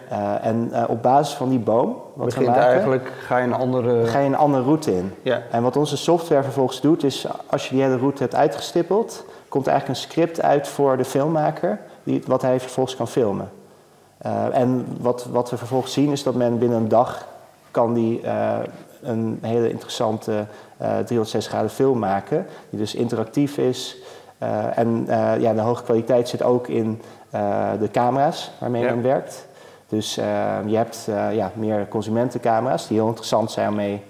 En 0.42 0.72
op 0.88 1.02
basis 1.02 1.34
van 1.34 1.48
die 1.48 1.58
boom, 1.58 1.96
wat 2.14 2.26
Begint 2.26 2.44
we 2.44 2.50
maken, 2.50 2.66
eigenlijk, 2.68 3.12
ga 3.26 3.38
je 3.38 3.44
een 3.44 3.54
andere... 3.54 4.06
ga 4.06 4.18
je 4.18 4.26
een 4.26 4.36
andere 4.36 4.62
route 4.62 4.96
in. 4.96 5.14
Ja. 5.22 5.42
En 5.50 5.62
wat 5.62 5.76
onze 5.76 5.96
software 5.96 6.42
vervolgens 6.42 6.80
doet, 6.80 7.04
is 7.04 7.26
als 7.46 7.68
je 7.68 7.74
die 7.74 7.84
hele 7.84 7.96
route 7.96 8.22
hebt 8.22 8.34
uitgestippeld, 8.34 9.24
komt 9.48 9.66
er 9.66 9.72
eigenlijk 9.72 10.00
een 10.02 10.08
script 10.10 10.42
uit 10.42 10.68
voor 10.68 10.96
de 10.96 11.04
filmmaker, 11.04 11.78
die, 12.02 12.22
wat 12.26 12.42
hij 12.42 12.60
vervolgens 12.60 12.96
kan 12.96 13.08
filmen. 13.08 13.50
En 14.52 14.86
wat, 15.00 15.26
wat 15.30 15.50
we 15.50 15.56
vervolgens 15.56 15.92
zien 15.92 16.10
is 16.12 16.22
dat 16.22 16.34
men 16.34 16.58
binnen 16.58 16.78
een 16.78 16.88
dag 16.88 17.26
kan 17.70 17.94
die 17.94 18.20
een 19.02 19.38
hele 19.42 19.70
interessante 19.70 20.46
eh 20.76 20.88
360 20.98 21.52
graden 21.52 21.70
film 21.70 21.98
maken, 21.98 22.46
die 22.70 22.78
dus 22.78 22.94
interactief 22.94 23.58
is. 23.58 23.96
Eh, 24.38 24.78
en 24.78 25.04
eh, 25.08 25.40
ja, 25.40 25.52
de 25.54 25.60
hoge 25.60 25.82
kwaliteit 25.82 26.28
zit 26.28 26.42
ook 26.42 26.68
in 26.68 27.02
eh, 27.30 27.70
de 27.80 27.90
camera's 27.90 28.50
waarmee 28.58 28.82
Ja. 28.82 28.90
men 28.94 29.02
werkt. 29.02 29.46
Dus 29.88 30.16
eh, 30.16 30.24
je 30.66 30.76
hebt 30.76 31.06
eh, 31.08 31.34
ja, 31.34 31.50
meer 31.54 31.88
consumentencamera's 31.88 32.86
die 32.86 32.96
heel 32.96 33.06
interessant 33.06 33.50
zijn 33.50 33.68
om 33.68 33.74
mee 33.74 34.02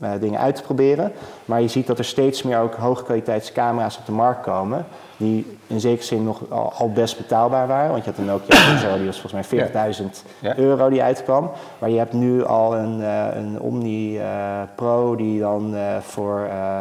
eh, 0.00 0.10
dingen 0.20 0.40
uit 0.40 0.54
te 0.56 0.62
proberen. 0.62 1.12
Maar 1.44 1.60
je 1.60 1.68
ziet 1.68 1.86
dat 1.86 1.98
er 1.98 2.04
steeds 2.04 2.42
meer 2.42 2.58
ook 2.58 2.74
hoogkwaliteitscamera's 2.74 3.98
op 3.98 4.06
de 4.06 4.12
markt 4.12 4.42
komen. 4.42 4.86
Die 5.20 5.58
in 5.66 5.80
zekere 5.80 6.04
zin 6.06 6.24
nog 6.24 6.40
al, 6.50 6.72
al 6.72 6.92
best 6.92 7.16
betaalbaar 7.16 7.66
waren. 7.66 7.90
Want 7.90 8.04
je 8.04 8.10
had 8.10 8.18
een 8.18 8.24
Nokia 8.24 8.78
zo, 8.78 8.96
die 8.96 9.06
was 9.06 9.20
volgens 9.20 9.50
mij 9.50 9.68
40.000 9.94 10.24
Ja. 10.40 10.56
euro 10.58 10.88
die 10.88 11.02
uitkwam. 11.02 11.50
Maar 11.78 11.90
je 11.90 11.98
hebt 11.98 12.12
nu 12.12 12.44
al 12.44 12.76
een, 12.76 13.02
eh, 13.02 13.26
een 13.36 13.60
Omni 13.60 14.18
eh, 14.18 14.26
Pro 14.74 15.16
die 15.16 15.40
dan 15.40 15.74
eh, 15.74 15.96
voor, 16.00 16.40
eh, 16.50 16.80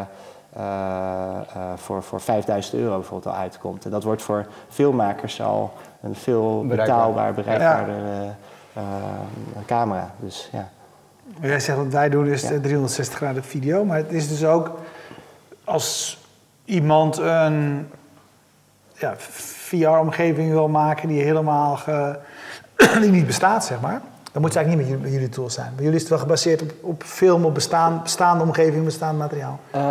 eh, 0.56 0.64
eh, 1.54 1.62
voor, 1.76 2.04
voor 2.04 2.22
5000 2.22 2.74
euro 2.76 2.96
bijvoorbeeld 2.96 3.34
al 3.36 3.40
uitkomt. 3.42 3.86
En 3.86 3.92
dat 3.92 4.04
wordt 4.04 4.22
voor 4.22 4.46
filmmakers 4.70 5.42
al 5.42 5.72
een 6.02 6.16
veel 6.16 6.66
Bereikbaar. 6.68 6.86
betaalbaar, 6.98 7.34
bereikbaarder 7.34 7.96
camera. 9.66 10.12
Dus 10.20 10.50
ja. 10.52 10.70
Jij 11.42 11.60
zegt 11.60 11.78
wat 11.78 11.88
wij 11.88 12.10
doen 12.10 12.28
is 12.28 12.42
Ja. 12.42 12.50
de 12.50 12.60
360 12.60 13.18
graden 13.18 13.44
video, 13.44 13.86
maar 13.86 13.98
het 13.98 14.12
is 14.12 14.28
dus 14.30 14.46
ook 14.46 14.72
als 15.64 16.18
iemand 16.66 17.18
een 17.18 17.88
ja, 19.00 19.14
VR-omgeving 19.18 20.52
wil 20.52 20.68
maken 20.68 21.08
die 21.08 21.22
helemaal 21.22 21.76
ge- 21.76 22.20
die 23.02 23.12
niet 23.12 23.26
bestaat, 23.26 23.66
zeg 23.66 23.82
maar. 23.82 24.02
Dan 24.32 24.42
moet 24.42 24.54
het 24.54 24.64
eigenlijk 24.64 24.90
niet 24.90 25.02
met 25.02 25.12
jullie, 25.12 25.30
tools 25.30 25.54
zijn. 25.54 25.72
Bij 25.76 25.84
jullie 25.84 25.96
is 25.96 26.02
het 26.02 26.10
wel 26.10 26.20
gebaseerd 26.20 26.62
op, 26.62 26.72
op 26.82 27.04
film, 27.04 27.46
op 27.46 27.54
bestaan, 27.54 28.00
bestaande 28.04 28.44
omgeving, 28.44 28.86
bestaand 28.86 29.18
materiaal. 29.18 29.60
Eh, 29.72 29.90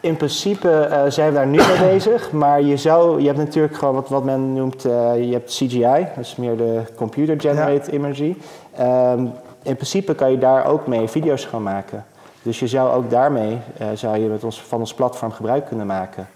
in 0.00 0.16
principe 0.16 0.70
eh, 0.70 1.02
zijn 1.08 1.28
we 1.28 1.34
daar 1.34 1.46
nu 1.46 1.56
mee 1.56 1.88
bezig, 1.92 2.32
maar 2.32 2.62
je 2.62 2.76
zou, 2.76 3.20
je 3.20 3.26
hebt 3.26 3.38
natuurlijk 3.38 3.76
gewoon 3.76 3.94
wat, 3.94 4.08
wat 4.08 4.24
men 4.24 4.52
noemt, 4.52 4.84
eh, 4.84 5.24
je 5.24 5.32
hebt 5.32 5.50
CGI, 5.50 6.06
dus 6.16 6.36
meer 6.36 6.56
de 6.56 6.82
computer 6.96 7.40
generated 7.40 7.86
imagery. 7.86 8.36
Ehm, 8.76 9.26
in 9.62 9.74
principe 9.74 10.14
kan 10.14 10.30
je 10.30 10.38
daar 10.38 10.66
ook 10.66 10.86
mee 10.86 11.08
video's 11.08 11.44
gaan 11.44 11.62
maken. 11.62 12.04
Dus 12.42 12.58
je 12.58 12.66
zou 12.66 12.92
ook 12.92 13.10
daarmee, 13.10 13.58
zou 13.94 14.18
je 14.18 14.28
met 14.28 14.44
ons, 14.44 14.62
van 14.62 14.80
ons 14.80 14.94
platform 14.94 15.32
gebruik 15.32 15.66
kunnen 15.66 15.86
maken. 15.86 16.28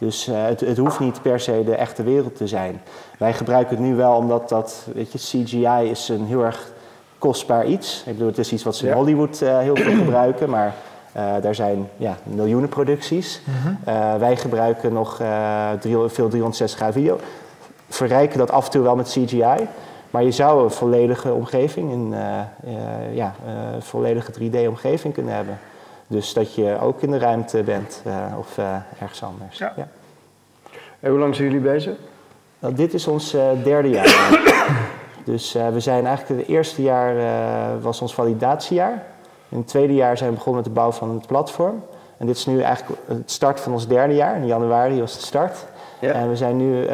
Dus 0.00 0.28
eh, 0.28 0.44
het, 0.44 0.60
het 0.60 0.76
hoeft 0.78 1.00
niet 1.00 1.22
per 1.22 1.40
se 1.40 1.62
de 1.64 1.74
echte 1.74 2.02
wereld 2.02 2.36
te 2.36 2.46
zijn. 2.46 2.82
Wij 3.18 3.32
gebruiken 3.32 3.76
het 3.76 3.84
nu 3.84 3.94
wel 3.94 4.16
omdat 4.16 4.48
dat, 4.48 4.86
weet 4.94 5.12
je, 5.12 5.18
CGI 5.18 5.90
is 5.90 6.08
een 6.08 6.26
heel 6.26 6.44
erg 6.44 6.72
kostbaar 7.18 7.66
iets. 7.66 8.02
Ik 8.06 8.12
bedoel, 8.12 8.28
het 8.28 8.38
is 8.38 8.52
iets 8.52 8.62
wat 8.62 8.76
ze 8.76 8.84
in 8.84 8.90
Ja. 8.90 8.96
Hollywood 8.96 9.40
eh, 9.40 9.58
heel 9.58 9.76
veel 9.76 9.96
gebruiken, 10.04 10.50
maar 10.50 10.74
eh, 11.12 11.24
daar 11.42 11.54
zijn 11.54 11.88
ja, 11.96 12.16
miljoenen 12.22 12.68
producties. 12.68 13.40
Eh, 13.84 14.14
wij 14.14 14.36
gebruiken 14.36 14.92
nog 14.92 15.16
drie- 15.80 16.08
veel 16.08 16.28
360 16.28 16.78
graden 16.78 16.94
video. 17.00 17.18
Verrijken 17.88 18.38
dat 18.38 18.50
af 18.50 18.64
en 18.64 18.70
toe 18.70 18.82
wel 18.82 18.96
met 18.96 19.08
CGI. 19.08 19.68
Maar 20.10 20.22
je 20.22 20.30
zou 20.30 20.64
een 20.64 20.70
volledige 20.70 21.32
omgeving, 21.32 21.92
een 21.92 22.14
ja, 23.14 23.34
volledige 23.78 24.32
3D-omgeving 24.32 25.14
kunnen 25.14 25.34
hebben. 25.34 25.58
Dus 26.10 26.32
dat 26.32 26.54
je 26.54 26.78
ook 26.80 27.02
in 27.02 27.10
de 27.10 27.18
ruimte 27.18 27.62
bent 27.62 28.02
eh, 28.04 28.38
of 28.38 28.58
eh, 28.58 28.76
ergens 29.00 29.22
anders. 29.22 29.58
Ja. 29.58 29.74
En 31.00 31.10
hoe 31.10 31.18
lang 31.18 31.34
zijn 31.34 31.48
jullie 31.48 31.62
bezig? 31.62 31.96
Nou, 32.58 32.74
dit 32.74 32.94
is 32.94 33.06
ons 33.06 33.34
eh, 33.34 33.42
derde 33.64 33.88
jaar. 33.88 34.40
dus 35.24 35.52
we 35.52 35.80
zijn 35.80 36.06
eigenlijk 36.06 36.40
het 36.40 36.48
eerste 36.48 36.82
jaar 36.82 37.14
was 37.80 38.00
ons 38.00 38.14
validatiejaar. 38.14 39.02
In 39.48 39.58
het 39.58 39.66
tweede 39.66 39.94
jaar 39.94 40.16
zijn 40.16 40.30
we 40.30 40.36
begonnen 40.36 40.62
met 40.62 40.72
de 40.72 40.80
bouw 40.80 40.92
van 40.92 41.10
het 41.10 41.26
platform. 41.26 41.84
En 42.16 42.26
dit 42.26 42.36
is 42.36 42.46
nu 42.46 42.60
eigenlijk 42.60 43.00
het 43.06 43.30
start 43.30 43.60
van 43.60 43.72
ons 43.72 43.86
derde 43.86 44.14
jaar. 44.14 44.36
In 44.36 44.46
januari 44.46 45.00
was 45.00 45.14
de 45.14 45.22
start. 45.22 45.66
Ja. 45.98 46.12
En 46.12 46.28
we 46.28 46.36
zijn 46.36 46.56
nu 46.56 46.84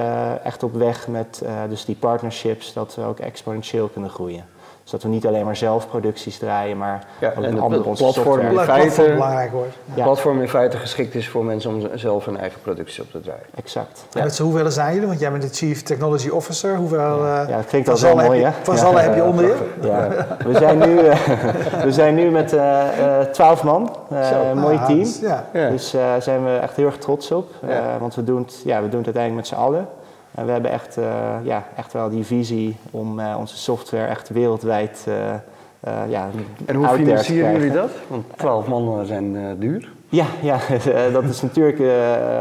echt 0.42 0.62
op 0.62 0.74
weg 0.74 1.08
met 1.08 1.42
dus 1.68 1.84
die 1.84 1.96
partnerships, 1.96 2.72
dat 2.72 2.94
we 2.94 3.02
ook 3.02 3.18
exponentieel 3.18 3.88
kunnen 3.88 4.10
groeien. 4.10 4.44
Dus 4.86 4.94
dat 4.94 5.02
we 5.04 5.08
niet 5.08 5.26
alleen 5.26 5.44
maar 5.44 5.56
zelf 5.56 5.88
producties 5.88 6.38
draaien, 6.38 6.78
maar 6.78 7.04
Ja, 7.20 7.32
ook 7.38 7.44
en 7.44 7.58
andere 7.60 7.84
onze 7.84 8.02
platform 8.02 8.40
software. 8.40 8.80
in 8.82 8.90
feite- 8.90 9.12
belangrijk. 9.12 9.50
Het 9.52 9.96
Ja. 9.96 10.04
platform 10.04 10.40
in 10.40 10.48
feite 10.48 10.76
geschikt 10.76 11.14
is 11.14 11.28
voor 11.28 11.44
mensen 11.44 11.70
om 11.74 11.88
zelf 11.94 12.24
hun 12.24 12.36
eigen 12.38 12.60
productie 12.60 13.02
op 13.02 13.10
te 13.10 13.20
draaien. 13.20 13.42
Exact. 13.54 14.06
Met 14.14 14.34
z'n 14.34 14.42
hoeveel 14.42 14.70
zijn 14.70 14.92
jullie? 14.92 15.08
Want 15.08 15.20
jij 15.20 15.30
bent 15.30 15.42
de 15.42 15.48
Chief 15.48 15.82
Technology 15.82 16.28
Officer. 16.28 16.76
Hoeveel, 16.76 16.98
eh, 17.24 17.42
Ja, 17.48 17.56
dat 17.56 17.66
klinkt 17.66 17.88
al 17.88 17.96
zo 17.96 18.16
mooi, 18.16 18.42
hè? 18.44 18.50
Van 18.62 18.74
Ja. 18.74 18.80
z'n 18.80 18.86
allen 18.86 19.02
heb 19.02 19.14
je 19.14 19.24
onder 19.24 19.44
je? 19.46 19.56
Ja, 19.82 20.08
we 20.50 20.54
zijn 20.54 20.78
nu, 20.78 20.98
eh, 20.98 21.18
we 21.88 21.92
zijn 21.92 22.14
nu 22.14 22.30
met 22.30 22.52
eh, 22.52 23.20
twaalf 23.32 23.62
man, 23.62 23.96
Eh, 24.10 24.30
een 24.50 24.58
mooi 24.58 24.76
Ah, 24.76 24.86
team. 24.86 24.98
dus, 24.98 25.18
ja. 25.20 25.44
Ja. 25.52 25.68
Dus 25.68 25.90
daar 25.90 26.22
zijn 26.22 26.44
we 26.44 26.56
echt 26.56 26.76
heel 26.76 26.86
erg 26.86 26.98
trots 26.98 27.30
op. 27.30 27.50
Ja. 27.66 27.68
Eh, 27.68 27.78
want 28.00 28.14
we 28.14 28.24
doen, 28.24 28.38
het, 28.42 28.60
ja, 28.64 28.82
we 28.82 28.88
doen 28.88 28.98
het 29.02 29.14
uiteindelijk 29.16 29.34
met 29.34 29.46
z'n 29.58 29.64
allen. 29.64 29.88
En 30.36 30.46
we 30.46 30.52
hebben 30.52 30.70
echt, 30.70 30.96
eh, 30.96 31.04
ja, 31.42 31.64
echt 31.76 31.92
wel 31.92 32.08
die 32.10 32.24
visie 32.24 32.76
om 32.90 33.20
eh, 33.20 33.36
onze 33.38 33.56
software 33.56 34.06
echt 34.06 34.28
wereldwijd 34.28 35.04
eh, 35.08 35.34
eh, 35.80 36.10
ja, 36.10 36.28
En 36.66 36.74
hoe 36.76 36.88
financieren 36.88 37.52
jullie 37.52 37.70
dat? 37.72 37.90
Want 38.06 38.24
12 38.36 38.66
mannen 38.66 39.06
zijn 39.06 39.36
eh, 39.36 39.42
duur. 39.58 39.94
Ja, 40.08 40.24
ja 40.42 40.58
dat 41.12 41.24
is 41.24 41.42
natuurlijk, 41.42 41.78
eh, 41.78 41.86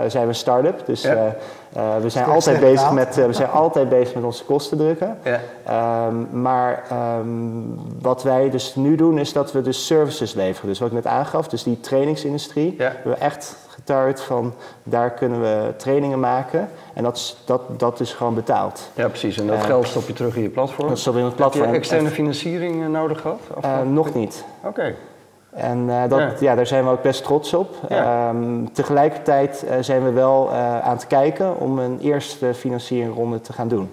zijn 0.07 0.23
we 0.23 0.29
een 0.29 0.35
start-up. 0.35 0.85
Dus 0.85 1.01
Ja. 1.01 1.13
eh, 1.13 1.25
eh, 1.95 2.01
we, 2.01 2.09
zijn 2.09 2.25
altijd 2.25 2.59
bezig 2.59 2.91
met, 2.91 3.15
we 3.15 3.33
zijn 3.33 3.49
altijd 3.63 3.89
bezig 3.89 4.15
met 4.15 4.23
onze 4.23 4.43
kosten 4.43 4.77
drukken. 4.77 5.17
Ja. 5.23 5.39
Ehm, 5.65 6.41
maar 6.41 6.83
ehm, 6.89 7.27
wat 8.01 8.23
wij 8.23 8.49
dus 8.49 8.75
nu 8.75 8.95
doen 8.95 9.17
is 9.17 9.33
dat 9.33 9.51
we 9.51 9.61
dus 9.61 9.85
services 9.85 10.33
leveren. 10.33 10.69
Dus 10.69 10.79
wat 10.79 10.87
ik 10.87 10.93
net 10.93 11.05
aangaf, 11.05 11.47
dus 11.47 11.63
die 11.63 11.79
trainingsindustrie. 11.79 12.75
Ja. 12.77 12.89
We 12.89 12.93
hebben 13.09 13.19
echt 13.19 13.55
van 14.15 14.53
daar 14.83 15.11
kunnen 15.11 15.41
we 15.41 15.73
trainingen 15.77 16.19
maken. 16.19 16.69
En 16.93 17.03
dat 17.03 17.15
is, 17.15 17.37
dat, 17.45 17.79
dat 17.79 17.99
is 17.99 18.13
gewoon 18.13 18.33
betaald. 18.33 18.89
ja, 18.93 19.07
precies. 19.07 19.37
En 19.37 19.47
dat 19.47 19.55
Eh, 19.55 19.63
geld 19.63 19.87
stop 19.87 20.07
je 20.07 20.13
terug 20.13 20.35
in 20.35 20.41
je 20.41 20.49
platform. 20.49 20.87
Dat 20.87 20.97
is 20.97 21.07
op 21.07 21.15
in 21.15 21.23
het 21.23 21.29
Heb 21.29 21.37
je 21.39 21.49
platform. 21.49 21.73
externe 21.75 22.09
financiering 22.09 22.83
eh, 22.83 22.89
nodig 22.89 23.21
gehad? 23.21 23.39
Eh, 23.61 23.81
nog 23.81 24.13
niet. 24.13 24.43
Oké. 24.63 24.95
En 25.49 25.87
dat, 26.09 26.19
Ja. 26.19 26.31
ja. 26.39 26.55
daar 26.55 26.67
zijn 26.67 26.83
we 26.83 26.89
ook 26.89 27.01
best 27.01 27.23
trots 27.23 27.53
op. 27.53 27.75
Ja. 27.89 28.27
Ehm, 28.29 28.65
tegelijkertijd 28.73 29.65
zijn 29.79 30.03
we 30.03 30.11
wel 30.11 30.51
aan 30.83 30.95
het 30.95 31.07
kijken 31.07 31.59
om 31.59 31.79
een 31.79 31.99
eerste 32.01 32.53
financieringsronde 32.53 33.41
te 33.41 33.53
gaan 33.53 33.67
doen. 33.67 33.89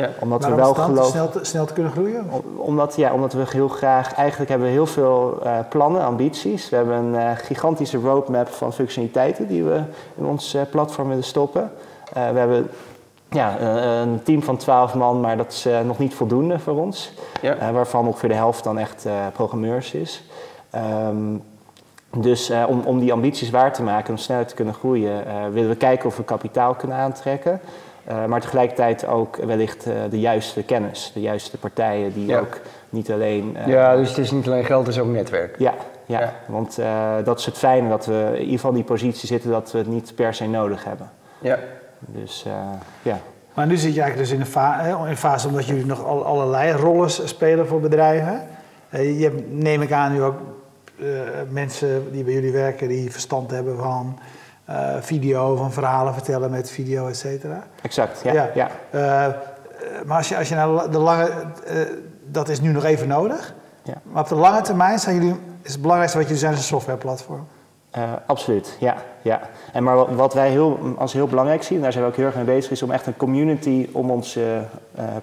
Ja. 0.00 0.10
Omdat 0.20 0.40
Waarom 0.40 0.58
we 0.58 0.64
wel 0.64 0.74
geloven. 0.74 1.10
Snel 1.10 1.28
te, 1.28 1.38
snel 1.44 1.64
te 1.66 1.72
kunnen 1.72 1.92
groeien? 1.92 2.24
Om- 2.30 2.42
Omdat, 2.60 2.96
ja, 2.96 3.12
omdat 3.12 3.32
we 3.32 3.44
heel 3.50 3.68
graag, 3.68 4.14
eigenlijk 4.14 4.50
hebben 4.50 4.66
we 4.68 4.72
heel 4.74 4.86
veel 4.86 5.38
eh, 5.44 5.58
plannen, 5.68 6.02
ambities. 6.04 6.68
We 6.68 6.76
hebben 6.76 6.96
een 6.96 7.14
eh, 7.14 7.30
gigantische 7.36 7.98
roadmap 7.98 8.48
van 8.48 8.72
functionaliteiten 8.72 9.46
die 9.48 9.64
we 9.64 9.80
in 10.16 10.24
ons 10.26 10.54
eh, 10.54 10.62
platform 10.70 11.08
willen 11.08 11.24
stoppen. 11.24 11.72
Eh, 12.12 12.30
we 12.30 12.38
hebben 12.38 12.70
ja, 13.30 13.60
een 13.60 14.22
team 14.22 14.42
van 14.42 14.56
12 14.56 14.94
man, 14.94 15.20
maar 15.20 15.36
dat 15.36 15.52
is 15.52 15.66
eh, 15.66 15.80
nog 15.80 15.98
niet 15.98 16.14
voldoende 16.14 16.58
voor 16.58 16.78
ons. 16.80 17.12
Ja. 17.42 17.54
Eh, 17.56 17.70
waarvan 17.70 18.06
ongeveer 18.06 18.28
de 18.28 18.34
helft 18.34 18.64
dan 18.64 18.78
echt 18.78 19.06
eh, 19.06 19.12
programmeurs 19.32 19.92
is. 19.94 20.22
Ehm, 20.70 21.16
dus 22.16 22.50
eh, 22.50 22.64
om, 22.68 22.80
om 22.84 22.98
die 22.98 23.12
ambities 23.12 23.50
waar 23.50 23.72
te 23.72 23.82
maken, 23.82 24.10
om 24.10 24.16
sneller 24.18 24.46
te 24.46 24.54
kunnen 24.54 24.74
groeien, 24.74 25.26
eh, 25.26 25.34
willen 25.52 25.68
we 25.68 25.76
kijken 25.76 26.06
of 26.06 26.16
we 26.16 26.24
kapitaal 26.24 26.74
kunnen 26.74 26.96
aantrekken. 26.96 27.60
Eh, 28.10 28.24
maar 28.24 28.40
tegelijkertijd 28.40 29.06
ook 29.06 29.36
wellicht 29.36 29.86
eh, 29.86 29.92
de 30.10 30.20
juiste 30.20 30.62
kennis, 30.62 31.10
de 31.14 31.20
juiste 31.20 31.58
partijen 31.58 32.12
die 32.12 32.26
Ja. 32.26 32.38
ook 32.38 32.60
niet 32.88 33.10
alleen. 33.12 33.56
eh, 33.56 33.66
ja, 33.66 33.96
dus 33.96 34.08
het 34.08 34.18
is 34.18 34.30
niet 34.30 34.46
alleen 34.46 34.64
geld, 34.64 34.86
het 34.86 34.94
is 34.94 35.00
ook 35.00 35.08
netwerk. 35.08 35.58
ja, 35.58 35.74
ja, 36.06 36.20
Ja. 36.20 36.32
want 36.46 36.78
eh, 36.78 37.12
dat 37.24 37.38
is 37.38 37.46
het 37.46 37.58
fijne 37.58 37.88
dat 37.88 38.06
we 38.06 38.30
in 38.34 38.38
ieder 38.40 38.54
geval 38.54 38.70
in 38.70 38.76
die 38.76 38.84
positie 38.84 39.26
zitten 39.28 39.50
dat 39.50 39.72
we 39.72 39.78
het 39.78 39.86
niet 39.86 40.12
per 40.14 40.34
se 40.34 40.46
nodig 40.48 40.84
hebben. 40.84 41.10
Ja. 41.38 41.58
Dus 41.98 42.44
eh, 42.46 42.52
ja. 43.02 43.18
Maar 43.54 43.66
nu 43.66 43.76
zit 43.76 43.94
je 43.94 44.00
eigenlijk 44.00 44.28
dus 44.30 44.38
in 44.38 44.40
een, 44.44 44.50
fa- 44.52 44.84
in 45.04 45.10
een 45.10 45.16
fase 45.16 45.48
omdat 45.48 45.66
jullie 45.66 45.86
nog 45.86 46.04
al, 46.04 46.24
allerlei 46.24 46.72
rollen 46.72 47.10
spelen 47.10 47.66
voor 47.66 47.80
bedrijven. 47.80 48.42
je 48.90 49.22
hebt, 49.22 49.52
neem 49.52 49.82
ik 49.82 49.92
aan, 49.92 50.12
nu 50.12 50.22
ook 50.22 50.36
mensen 51.50 52.12
die 52.12 52.24
bij 52.24 52.32
jullie 52.32 52.52
werken 52.52 52.88
die 52.88 53.10
verstand 53.12 53.50
hebben 53.50 53.76
van 53.78 54.18
video, 55.00 55.56
van 55.56 55.72
verhalen 55.72 56.12
vertellen 56.12 56.50
met 56.50 56.70
video, 56.70 57.08
et 57.08 57.16
cetera. 57.16 57.62
Exact, 57.82 58.20
ja. 58.22 58.50
ja. 58.54 58.68
maar 60.06 60.16
als 60.16 60.28
je, 60.28 60.36
als 60.36 60.48
je 60.48 60.54
naar 60.54 60.90
de 60.90 60.98
lange, 60.98 61.30
dat 62.26 62.48
is 62.48 62.60
nu 62.60 62.72
nog 62.72 62.84
even 62.84 63.08
nodig. 63.08 63.54
Ja. 63.82 63.94
Maar 64.02 64.22
op 64.22 64.28
de 64.28 64.34
lange 64.34 64.60
termijn 64.60 64.98
zijn 64.98 65.14
jullie, 65.14 65.36
is 65.62 65.72
het 65.72 65.80
belangrijkste 65.80 66.18
wat 66.18 66.26
jullie 66.26 66.42
zijn, 66.42 66.52
een 66.52 66.58
softwareplatform. 66.58 67.46
Uh, 67.96 68.12
absoluut, 68.26 68.76
ja. 68.80 68.96
ja. 69.22 69.40
En 69.72 69.82
maar 69.82 70.14
wat 70.14 70.34
wij 70.34 70.50
heel, 70.50 70.78
als 70.98 71.12
heel 71.12 71.26
belangrijk 71.26 71.62
zien, 71.62 71.76
en 71.76 71.82
daar 71.82 71.92
zijn 71.92 72.04
we 72.04 72.10
ook 72.10 72.16
heel 72.16 72.26
erg 72.26 72.34
mee 72.34 72.44
bezig, 72.44 72.70
is 72.70 72.82
om 72.82 72.90
echt 72.90 73.06
een 73.06 73.16
community 73.16 73.88
om 73.92 74.10
ons 74.10 74.36
uh, 74.36 74.44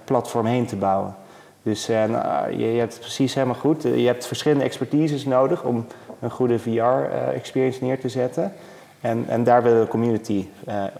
platform 0.04 0.46
heen 0.46 0.66
te 0.66 0.76
bouwen. 0.76 1.14
Dus 1.62 1.86
nou, 1.86 2.50
je, 2.50 2.72
je, 2.72 2.78
hebt 2.78 2.92
het 2.92 3.00
precies 3.00 3.34
helemaal 3.34 3.56
goed. 3.56 3.82
Je 3.82 4.06
hebt 4.06 4.26
verschillende 4.26 4.64
expertises 4.64 5.24
nodig 5.24 5.62
om 5.62 5.86
een 6.20 6.30
goede 6.30 6.58
VR-experience 6.58 7.84
neer 7.84 8.00
te 8.00 8.08
zetten. 8.08 8.52
En, 9.00 9.24
en 9.28 9.44
daar 9.44 9.62
willen 9.62 9.78
we 9.78 9.84
een 9.84 9.90
community 9.90 10.46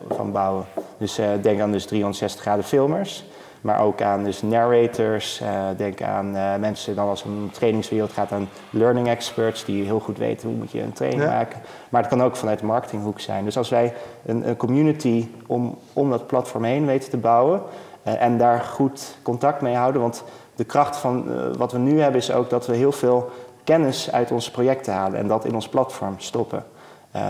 van 0.08 0.32
bouwen. 0.32 0.64
Dus 0.98 1.20
denk 1.40 1.60
aan 1.60 1.72
dus 1.72 1.86
360 1.86 2.40
graden 2.40 2.64
filmers. 2.64 3.24
Maar 3.60 3.80
ook 3.80 4.02
aan 4.02 4.24
dus 4.24 4.42
narrators, 4.42 5.40
uh, 5.40 5.48
denk 5.76 6.02
aan 6.02 6.30
mensen 6.60 6.94
dan 6.94 7.08
als 7.08 7.24
een 7.24 7.50
trainingswereld 7.52 8.12
gaat 8.12 8.32
aan 8.32 8.48
learning 8.70 9.08
experts 9.08 9.64
die 9.64 9.84
heel 9.84 10.00
goed 10.00 10.18
weten 10.18 10.48
hoe 10.48 10.56
moet 10.58 10.70
je 10.70 10.82
een 10.82 10.92
training 10.92 11.24
maken. 11.24 11.60
Maar 11.88 12.00
het 12.00 12.10
kan 12.10 12.22
ook 12.22 12.36
vanuit 12.36 12.58
de 12.58 12.66
marketinghoek 12.66 13.20
zijn. 13.20 13.44
Dus 13.44 13.56
als 13.56 13.68
wij 13.68 13.94
een, 14.24 14.48
een 14.48 14.56
community 14.56 15.28
om, 15.46 15.78
om 15.92 16.10
dat 16.10 16.26
platform 16.26 16.64
heen 16.64 16.86
weten 16.86 17.10
te 17.10 17.16
bouwen 17.16 17.62
en 18.02 18.38
daar 18.38 18.60
goed 18.60 19.16
contact 19.22 19.60
mee 19.60 19.74
houden. 19.74 20.00
Want 20.00 20.24
de 20.54 20.64
kracht 20.64 20.96
van 20.96 21.26
wat 21.56 21.72
we 21.72 21.78
nu 21.78 22.00
hebben 22.00 22.20
is 22.20 22.32
ook 22.32 22.50
dat 22.50 22.66
we 22.66 22.76
heel 22.76 22.92
veel 22.92 23.30
kennis 23.64 24.12
uit 24.12 24.30
onze 24.30 24.50
projecten 24.50 24.92
halen 24.92 25.18
en 25.18 25.28
dat 25.28 25.44
in 25.44 25.54
ons 25.54 25.68
platform 25.68 26.14
stoppen. 26.18 26.64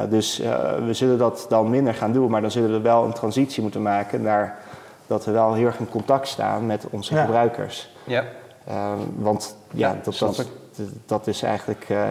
Dus 0.08 0.38
we 0.84 0.90
zullen 0.90 1.18
dat 1.18 1.46
dan 1.48 1.70
minder 1.70 1.94
gaan 1.94 2.12
doen, 2.12 2.30
maar 2.30 2.40
dan 2.40 2.50
zullen 2.50 2.72
we 2.72 2.80
wel 2.80 3.04
een 3.04 3.12
transitie 3.12 3.62
moeten 3.62 3.82
maken 3.82 4.22
naar 4.22 4.58
dat 5.08 5.24
we 5.24 5.30
wel 5.30 5.54
heel 5.54 5.66
erg 5.66 5.78
in 5.78 5.88
contact 5.88 6.28
staan 6.28 6.66
met 6.66 6.86
onze 6.90 7.16
gebruikers. 7.16 7.90
Ja. 8.04 8.24
Uh, 8.68 8.92
want 9.16 9.56
ja, 9.70 9.96
dat, 10.02 10.18
dat, 10.18 10.48
dat, 11.06 11.26
is 11.26 11.42
eigenlijk 11.42 11.88
uh, 11.88 12.10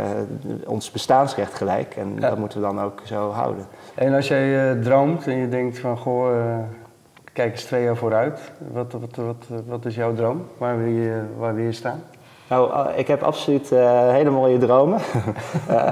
ons 0.65 0.91
bestaansrecht 0.91 1.53
gelijk 1.53 1.95
en 1.95 2.19
dat 2.19 2.37
moeten 2.37 2.61
we 2.61 2.65
dan 2.65 2.81
ook 2.81 3.01
zo 3.05 3.29
houden. 3.31 3.65
En 3.95 4.13
als 4.13 4.27
jij 4.27 4.75
uh, 4.75 4.81
droomt 4.81 5.27
en 5.27 5.37
je 5.37 5.49
denkt 5.49 5.79
van 5.79 5.97
goh, 5.97 6.39
eh, 6.39 6.57
kijk 7.33 7.51
eens 7.51 7.63
twee 7.63 7.83
jaar 7.83 7.95
vooruit, 7.95 8.39
wat, 8.71 8.91
wat, 8.91 9.15
wat, 9.15 9.63
wat 9.65 9.85
is 9.85 9.95
jouw 9.95 10.13
droom? 10.13 10.47
Waar 10.57 10.77
wil 10.77 10.87
je, 10.87 11.21
waar 11.37 11.55
wil 11.55 11.65
je 11.65 11.71
staan? 11.71 12.03
Nou, 12.49 12.89
ik 12.95 13.07
heb 13.07 13.23
absoluut 13.23 13.69
hele 13.69 14.29
mooie 14.29 14.57
dromen. 14.57 14.99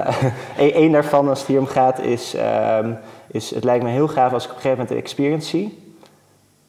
Eén 0.58 0.92
daarvan, 0.92 1.28
als 1.28 1.38
het 1.38 1.48
hier 1.48 1.58
om 1.58 1.66
gaat, 1.66 2.00
is, 2.00 2.34
ehm, 2.34 2.92
is: 3.26 3.50
het 3.50 3.64
lijkt 3.64 3.84
me 3.84 3.90
heel 3.90 4.08
gaaf 4.08 4.32
als 4.32 4.44
ik 4.44 4.50
op 4.50 4.56
een 4.56 4.62
gegeven 4.62 4.78
moment 4.78 4.96
een 4.96 5.02
experience 5.02 5.48
zie 5.48 5.85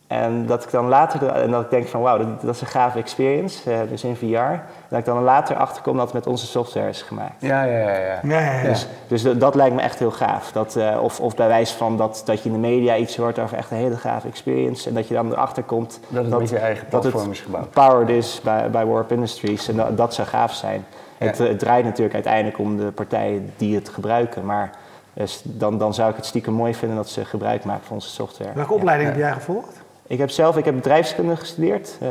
en 0.07 0.45
dat 0.45 0.63
ik 0.63 0.71
dan 0.71 0.87
later, 0.87 1.27
en 1.27 1.51
dat 1.51 1.63
ik 1.63 1.69
denk 1.69 1.87
van 1.87 2.01
wauw, 2.01 2.17
dat, 2.17 2.41
dat, 2.41 2.55
is 2.55 2.61
een 2.61 2.67
gave 2.67 2.99
experience, 2.99 3.71
uh, 3.71 3.77
dus 3.89 4.03
in 4.03 4.15
VR. 4.15 4.35
En 4.35 4.61
dat 4.87 4.99
ik 4.99 5.05
dan 5.05 5.23
later 5.23 5.55
achterkom 5.55 5.97
dat 5.97 6.05
het 6.05 6.13
met 6.13 6.27
onze 6.27 6.45
software 6.45 6.89
is 6.89 7.01
gemaakt. 7.01 7.35
Ja, 7.41 7.63
ja, 7.63 7.77
ja. 7.77 7.97
ja. 7.97 8.19
ja, 8.23 8.39
ja, 8.39 8.63
Dus, 8.63 8.87
dus 9.07 9.37
dat, 9.37 9.55
lijkt 9.55 9.75
me 9.75 9.81
echt 9.81 9.99
heel 9.99 10.11
gaaf. 10.11 10.51
Dat, 10.51 10.75
uh, 10.75 10.97
of, 11.01 11.19
of 11.19 11.35
bij 11.35 11.47
wijze 11.47 11.75
van 11.75 11.97
dat, 11.97 12.21
dat 12.25 12.43
je 12.43 12.49
in 12.49 12.61
de 12.61 12.67
media 12.67 12.95
iets 12.95 13.17
hoort 13.17 13.39
over 13.39 13.57
echt 13.57 13.71
een 13.71 13.77
hele 13.77 13.97
gave 13.97 14.27
experience. 14.27 14.89
En 14.89 14.95
dat 14.95 15.07
je 15.07 15.13
dan 15.13 15.31
erachter 15.31 15.63
komt 15.63 15.99
dat 16.07 16.25
het 16.25 16.39
met 16.39 16.49
je 16.49 16.57
eigen 16.57 16.87
platform 16.87 17.31
is 17.31 17.39
gebouwd. 17.39 17.71
Powered 17.71 18.09
is 18.09 18.41
bij, 18.43 18.69
bij 18.69 18.85
Warp 18.85 19.11
Industries. 19.11 19.67
En 19.67 19.75
dat, 19.75 19.97
dat 19.97 20.13
zou 20.13 20.27
gaaf 20.27 20.53
zijn. 20.53 20.85
Het, 21.17 21.37
het, 21.37 21.59
draait 21.59 21.85
natuurlijk 21.85 22.13
uiteindelijk 22.13 22.57
om 22.57 22.77
de 22.77 22.91
partijen 22.91 23.53
die 23.57 23.75
het 23.75 23.89
gebruiken. 23.89 24.45
Maar 24.45 24.69
dus 25.13 25.41
dan, 25.43 25.77
dan 25.77 25.93
zou 25.93 26.09
ik 26.09 26.15
het 26.15 26.25
stiekem 26.25 26.53
mooi 26.53 26.73
vinden 26.73 26.97
dat 26.97 27.09
ze 27.09 27.25
gebruik 27.25 27.63
maken 27.63 27.85
van 27.85 27.95
onze 27.95 28.09
software. 28.09 28.53
Welke 28.53 28.73
opleiding 28.73 29.09
heb 29.09 29.19
jij 29.19 29.31
gevolgd? 29.31 29.85
Ik 30.07 30.17
heb 30.17 30.29
zelf 30.29 30.57
ik 30.57 30.65
heb 30.65 30.75
bedrijfskunde 30.75 31.35
gestudeerd, 31.35 31.97
uh, 32.01 32.09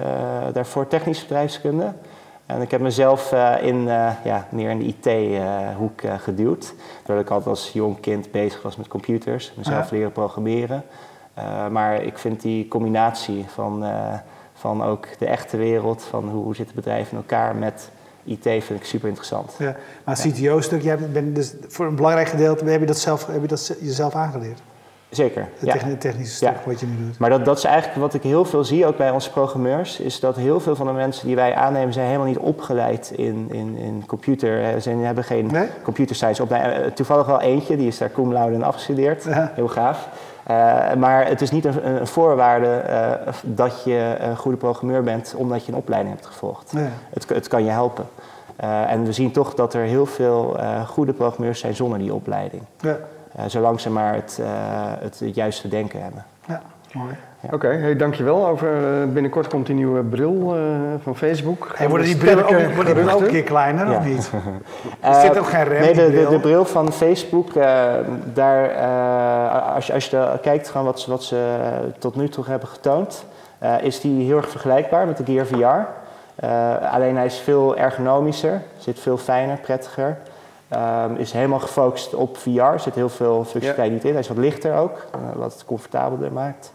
daarvoor 0.53 0.87
technische 0.87 1.23
bedrijfskunde. 1.23 1.93
En 2.47 2.63
ik 2.63 2.71
heb 2.71 2.81
mezelf 2.81 3.33
uh, 3.33 3.55
in, 3.63 3.77
uh, 3.77 4.11
ja, 4.25 4.47
meer 4.51 4.71
in 4.71 4.79
de 4.79 4.85
IT-hoek 4.85 6.01
geduwd. 6.19 6.75
Doordat 7.05 7.25
ik 7.25 7.31
altijd 7.31 7.51
als 7.51 7.71
jong 7.73 8.01
kind 8.01 8.31
bezig 8.31 8.63
was 8.63 8.77
met 8.77 8.89
computers, 8.89 9.53
mezelf 9.57 9.91
leren 9.91 10.13
programmeren. 10.13 10.85
maar 11.71 12.03
ik 12.03 12.19
vind 12.19 12.41
die 12.41 12.69
combinatie 12.69 13.45
van, 13.49 13.85
van 14.55 14.83
ook 14.83 15.09
de 15.19 15.27
echte 15.27 15.57
wereld, 15.57 16.03
van 16.03 16.29
hoe, 16.29 16.45
hoe 16.45 16.55
zitten 16.55 16.75
bedrijven 16.75 17.11
in 17.11 17.17
elkaar 17.17 17.57
met 17.57 17.91
IT 18.25 18.43
vind 18.43 18.71
ik 18.81 18.85
super 18.85 19.09
interessant. 19.09 19.55
Ja, 19.59 19.77
maar 20.05 20.17
het 20.17 20.33
CTO-stuk, 20.33 20.83
je 20.83 20.97
bent 20.97 21.35
dus 21.35 21.55
voor 21.69 21.87
een 21.87 21.97
belangrijk 21.97 22.29
gedeelte 22.29 22.65
heb 22.65 22.81
je 22.81 22.87
dat, 22.87 22.99
zelf, 22.99 23.27
heb 23.27 23.41
je 23.41 23.49
dat 23.49 23.77
jezelf 23.81 24.15
aangeleerd? 24.15 24.61
Zeker. 25.09 25.49
Het 25.59 26.01
technische 26.01 26.35
stuk 26.35 26.57
wat 26.65 26.81
je 26.81 26.87
nu 26.87 27.05
doet. 27.05 27.19
Maar 27.19 27.31
dat, 27.31 27.45
dat 27.45 27.59
is 27.59 27.65
eigenlijk 27.65 28.01
wat 28.01 28.15
ik 28.15 28.23
heel 28.23 28.45
veel 28.45 28.65
zie, 28.65 28.87
ook 28.87 28.97
bij 28.97 29.11
onze 29.11 29.31
programmeurs, 29.31 30.01
is 30.01 30.21
dat 30.21 30.37
heel 30.37 30.61
veel 30.61 30.77
van 30.77 30.87
de 30.87 30.93
mensen 30.93 31.27
die 31.27 31.37
wij 31.37 31.55
aannemen 31.55 31.93
zijn 31.93 32.07
helemaal 32.07 32.27
niet 32.27 32.39
opgeleid 32.39 33.13
in, 33.15 33.49
in, 33.51 33.77
in 33.77 34.07
computer. 34.07 34.81
Ze 34.81 34.91
hebben 34.91 35.25
geen 35.25 35.47
nee? 35.47 35.69
computer 35.83 36.17
science 36.17 36.43
opleiding. 36.43 36.85
Eh, 36.85 36.93
toevallig 36.93 37.27
wel 37.27 37.41
eentje, 37.41 37.77
die 37.77 37.87
is 37.87 37.99
daar 37.99 38.11
cum 38.11 38.33
laude 38.33 38.55
in 38.55 38.65
afgestudeerd. 38.65 39.25
Heel 39.29 39.69
gaaf. 39.69 40.09
Uh, 40.51 40.93
maar 40.95 41.27
het 41.27 41.41
is 41.41 41.51
niet 41.51 41.65
een, 41.65 41.87
een 41.87 42.07
voorwaarde 42.07 42.83
uh, 42.89 43.33
dat 43.43 43.85
je 43.85 44.17
een 44.21 44.37
goede 44.37 44.57
programmeur 44.57 45.03
bent 45.03 45.35
omdat 45.37 45.67
je 45.67 45.73
een 45.73 45.79
opleiding 45.79 46.15
hebt 46.15 46.27
gevolgd. 46.27 46.73
Het, 47.11 47.29
het 47.29 47.49
kan 47.49 47.65
je 47.65 47.71
helpen. 47.71 48.09
Uh, 48.65 48.93
en 48.93 49.05
we 49.05 49.13
zien 49.13 49.33
toch 49.33 49.55
dat 49.55 49.75
er 49.75 49.83
heel 49.83 50.07
veel 50.07 50.57
goede 50.87 51.13
programmeurs 51.13 51.61
zijn 51.61 51.75
zonder 51.75 51.99
die 51.99 52.15
opleiding. 52.15 52.63
Ja. 52.81 52.97
Eh, 53.37 53.45
zolang 53.47 53.81
ze 53.81 53.91
maar 53.91 54.15
het, 54.15 54.39
eh, 54.41 54.47
het, 55.01 55.21
het, 55.21 55.35
juiste 55.35 55.69
denken 55.69 56.03
hebben. 56.03 56.25
Ja, 56.47 56.63
mooi. 56.93 57.15
Oké, 57.41 57.55
okay, 57.55 57.77
hey, 57.77 57.97
dankjewel. 57.97 58.47
Over, 58.47 59.01
uh, 59.03 59.13
binnenkort 59.13 59.49
komt 59.49 59.67
die 59.67 59.75
nieuwe 59.75 60.03
bril 60.03 60.57
uh, 60.57 60.63
van 61.03 61.17
Facebook. 61.17 61.73
Hey, 61.75 61.89
worden 61.89 62.07
die 62.07 62.17
brillen 62.17 62.45
ook, 62.45 62.75
worden 62.75 62.95
die 62.95 63.15
ook 63.15 63.21
een 63.21 63.29
keer 63.29 63.43
kleiner 63.43 63.91
ja. 63.91 63.97
of 63.97 64.05
niet? 64.05 64.31
er 65.01 65.21
zit 65.21 65.39
ook 65.39 65.47
geen 65.47 65.65
rem 65.65 65.81
Nee, 65.81 65.95
de, 65.95 66.11
de, 66.11 66.27
de, 66.29 66.41
bril 66.41 66.65
van 66.65 66.93
Facebook, 66.93 67.55
uh, 67.55 67.93
daar, 68.33 68.75
als 69.75 69.87
je, 69.87 69.93
als 69.93 70.07
je 70.07 70.39
kijkt 70.43 70.69
van 70.69 70.85
wat, 70.85 71.07
wat 71.07 71.25
ze 71.25 71.57
tot 71.99 72.17
nu 72.17 72.29
toe 72.29 72.45
hebben 72.47 72.69
getoond, 72.69 73.25
is 73.81 74.01
die 74.01 74.25
heel 74.25 74.37
erg 74.37 74.49
vergelijkbaar 74.49 75.07
met 75.07 75.17
de 75.17 75.25
Gear 75.25 75.47
VR. 75.47 75.87
alleen 76.87 77.17
hij 77.17 77.27
is 77.27 77.39
veel 77.39 77.77
ergonomischer, 77.77 78.63
zit 78.79 78.99
veel 78.99 79.17
fijner, 79.17 79.57
prettiger. 79.57 80.17
Um, 80.73 81.17
is 81.17 81.33
helemaal 81.33 81.59
gefocust 81.59 82.15
op 82.15 82.37
VR. 82.37 82.61
Er 82.61 82.81
zit 82.81 82.95
heel 82.95 83.09
veel 83.09 83.45
functionaliteit 83.45 84.05
in. 84.05 84.11
Hij 84.11 84.21
is 84.21 84.29
wat 84.29 84.37
lichter 84.37 84.77
ook, 84.77 85.05
uh, 85.15 85.21
wat 85.35 85.53
het 85.53 85.65
comfortabeler 85.65 86.33
maakt. 86.33 86.73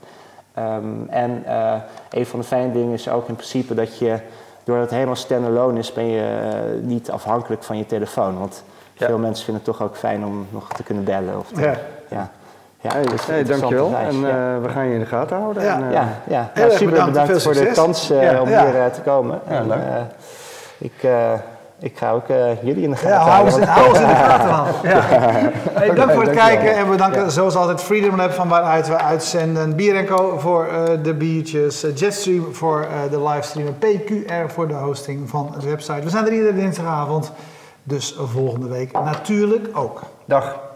Um, 0.59 1.07
en 1.09 1.43
uh, 1.47 1.73
een 2.09 2.25
van 2.25 2.39
de 2.39 2.45
fijne 2.45 2.71
dingen 2.71 2.93
is 2.93 3.09
ook 3.09 3.27
in 3.27 3.35
principe 3.35 3.73
dat 3.73 3.97
je, 3.97 4.19
doordat 4.63 4.83
het 4.83 4.93
helemaal 4.93 5.15
standalone 5.15 5.79
is, 5.79 5.93
ben 5.93 6.05
je 6.05 6.21
uh, 6.21 6.87
niet 6.87 7.11
afhankelijk 7.11 7.63
van 7.63 7.77
je 7.77 7.85
telefoon. 7.85 8.39
Want 8.39 8.63
ja. 8.93 9.05
veel 9.05 9.17
mensen 9.17 9.45
vinden 9.45 9.63
het 9.65 9.77
toch 9.77 9.87
ook 9.87 9.95
fijn 9.95 10.25
om 10.25 10.47
nog 10.49 10.67
te 10.69 10.83
kunnen 10.83 11.03
bellen. 11.03 11.37
Of 11.37 11.47
te, 11.51 11.61
ja. 11.61 11.75
ja. 12.09 12.31
Ja, 12.81 12.91
hey, 12.91 13.03
dus 13.03 13.25
hey, 13.25 13.43
dankjewel. 13.43 13.95
En 13.95 14.15
uh, 14.15 14.21
we 14.61 14.69
gaan 14.69 14.87
je 14.87 14.93
in 14.93 14.99
de 14.99 15.05
gaten 15.05 15.37
houden. 15.37 15.63
Ja, 15.63 15.75
en, 15.75 15.91
ja, 15.91 16.07
ja. 16.27 16.51
Nou, 16.55 16.71
super 16.71 16.89
bedankt, 16.89 17.11
bedankt 17.11 17.43
voor 17.43 17.53
de 17.53 17.71
kans 17.73 18.11
uh, 18.11 18.41
om 18.41 18.47
hier 18.47 18.91
te 18.91 19.01
komen. 19.01 19.39
Ja, 19.47 19.55
en, 19.55 19.67
leuk. 19.67 19.79
ik 20.77 20.93
ik 21.81 21.97
ga 21.97 22.11
ook 22.11 22.27
uh, 22.27 22.63
jullie 22.63 22.83
in 22.83 22.89
de 22.89 22.95
gaten 22.95 23.09
ja, 23.09 23.29
houden. 23.29 23.59
Ja, 23.59 23.65
hou 23.65 23.85
in 23.95 24.07
de 24.07 24.15
gaten 24.25 24.89
Ja. 24.89 25.01
Hey, 25.73 25.93
dank 25.93 26.11
voor 26.11 26.23
het 26.23 26.35
kijken 26.35 26.75
en 26.75 26.89
we 26.89 26.95
danken 26.95 27.21
ja. 27.21 27.29
zoals 27.29 27.55
altijd 27.55 27.81
Freedom 27.81 28.15
Lab 28.15 28.31
van 28.31 28.47
waaruit 28.47 28.87
we 28.87 28.97
uitzenden. 28.97 29.75
Bier 29.75 30.05
Co 30.05 30.37
voor 30.37 30.67
uh, 30.67 31.03
de 31.03 31.13
biertjes, 31.13 31.83
uh, 31.83 31.95
Jetstream 31.95 32.53
voor 32.53 32.87
de 33.09 33.23
livestream 33.23 33.67
en 33.67 33.77
PQR 33.77 34.53
voor 34.53 34.67
de 34.67 34.73
hosting 34.73 35.29
van 35.29 35.55
de 35.59 35.69
website. 35.69 36.01
We 36.01 36.09
zijn 36.09 36.25
er 36.25 36.33
iedere 36.33 36.55
dinsdagavond, 36.55 37.31
dus 37.83 38.15
volgende 38.19 38.67
week 38.67 38.91
natuurlijk 38.91 39.67
ook. 39.73 40.01
Dag. 40.25 40.70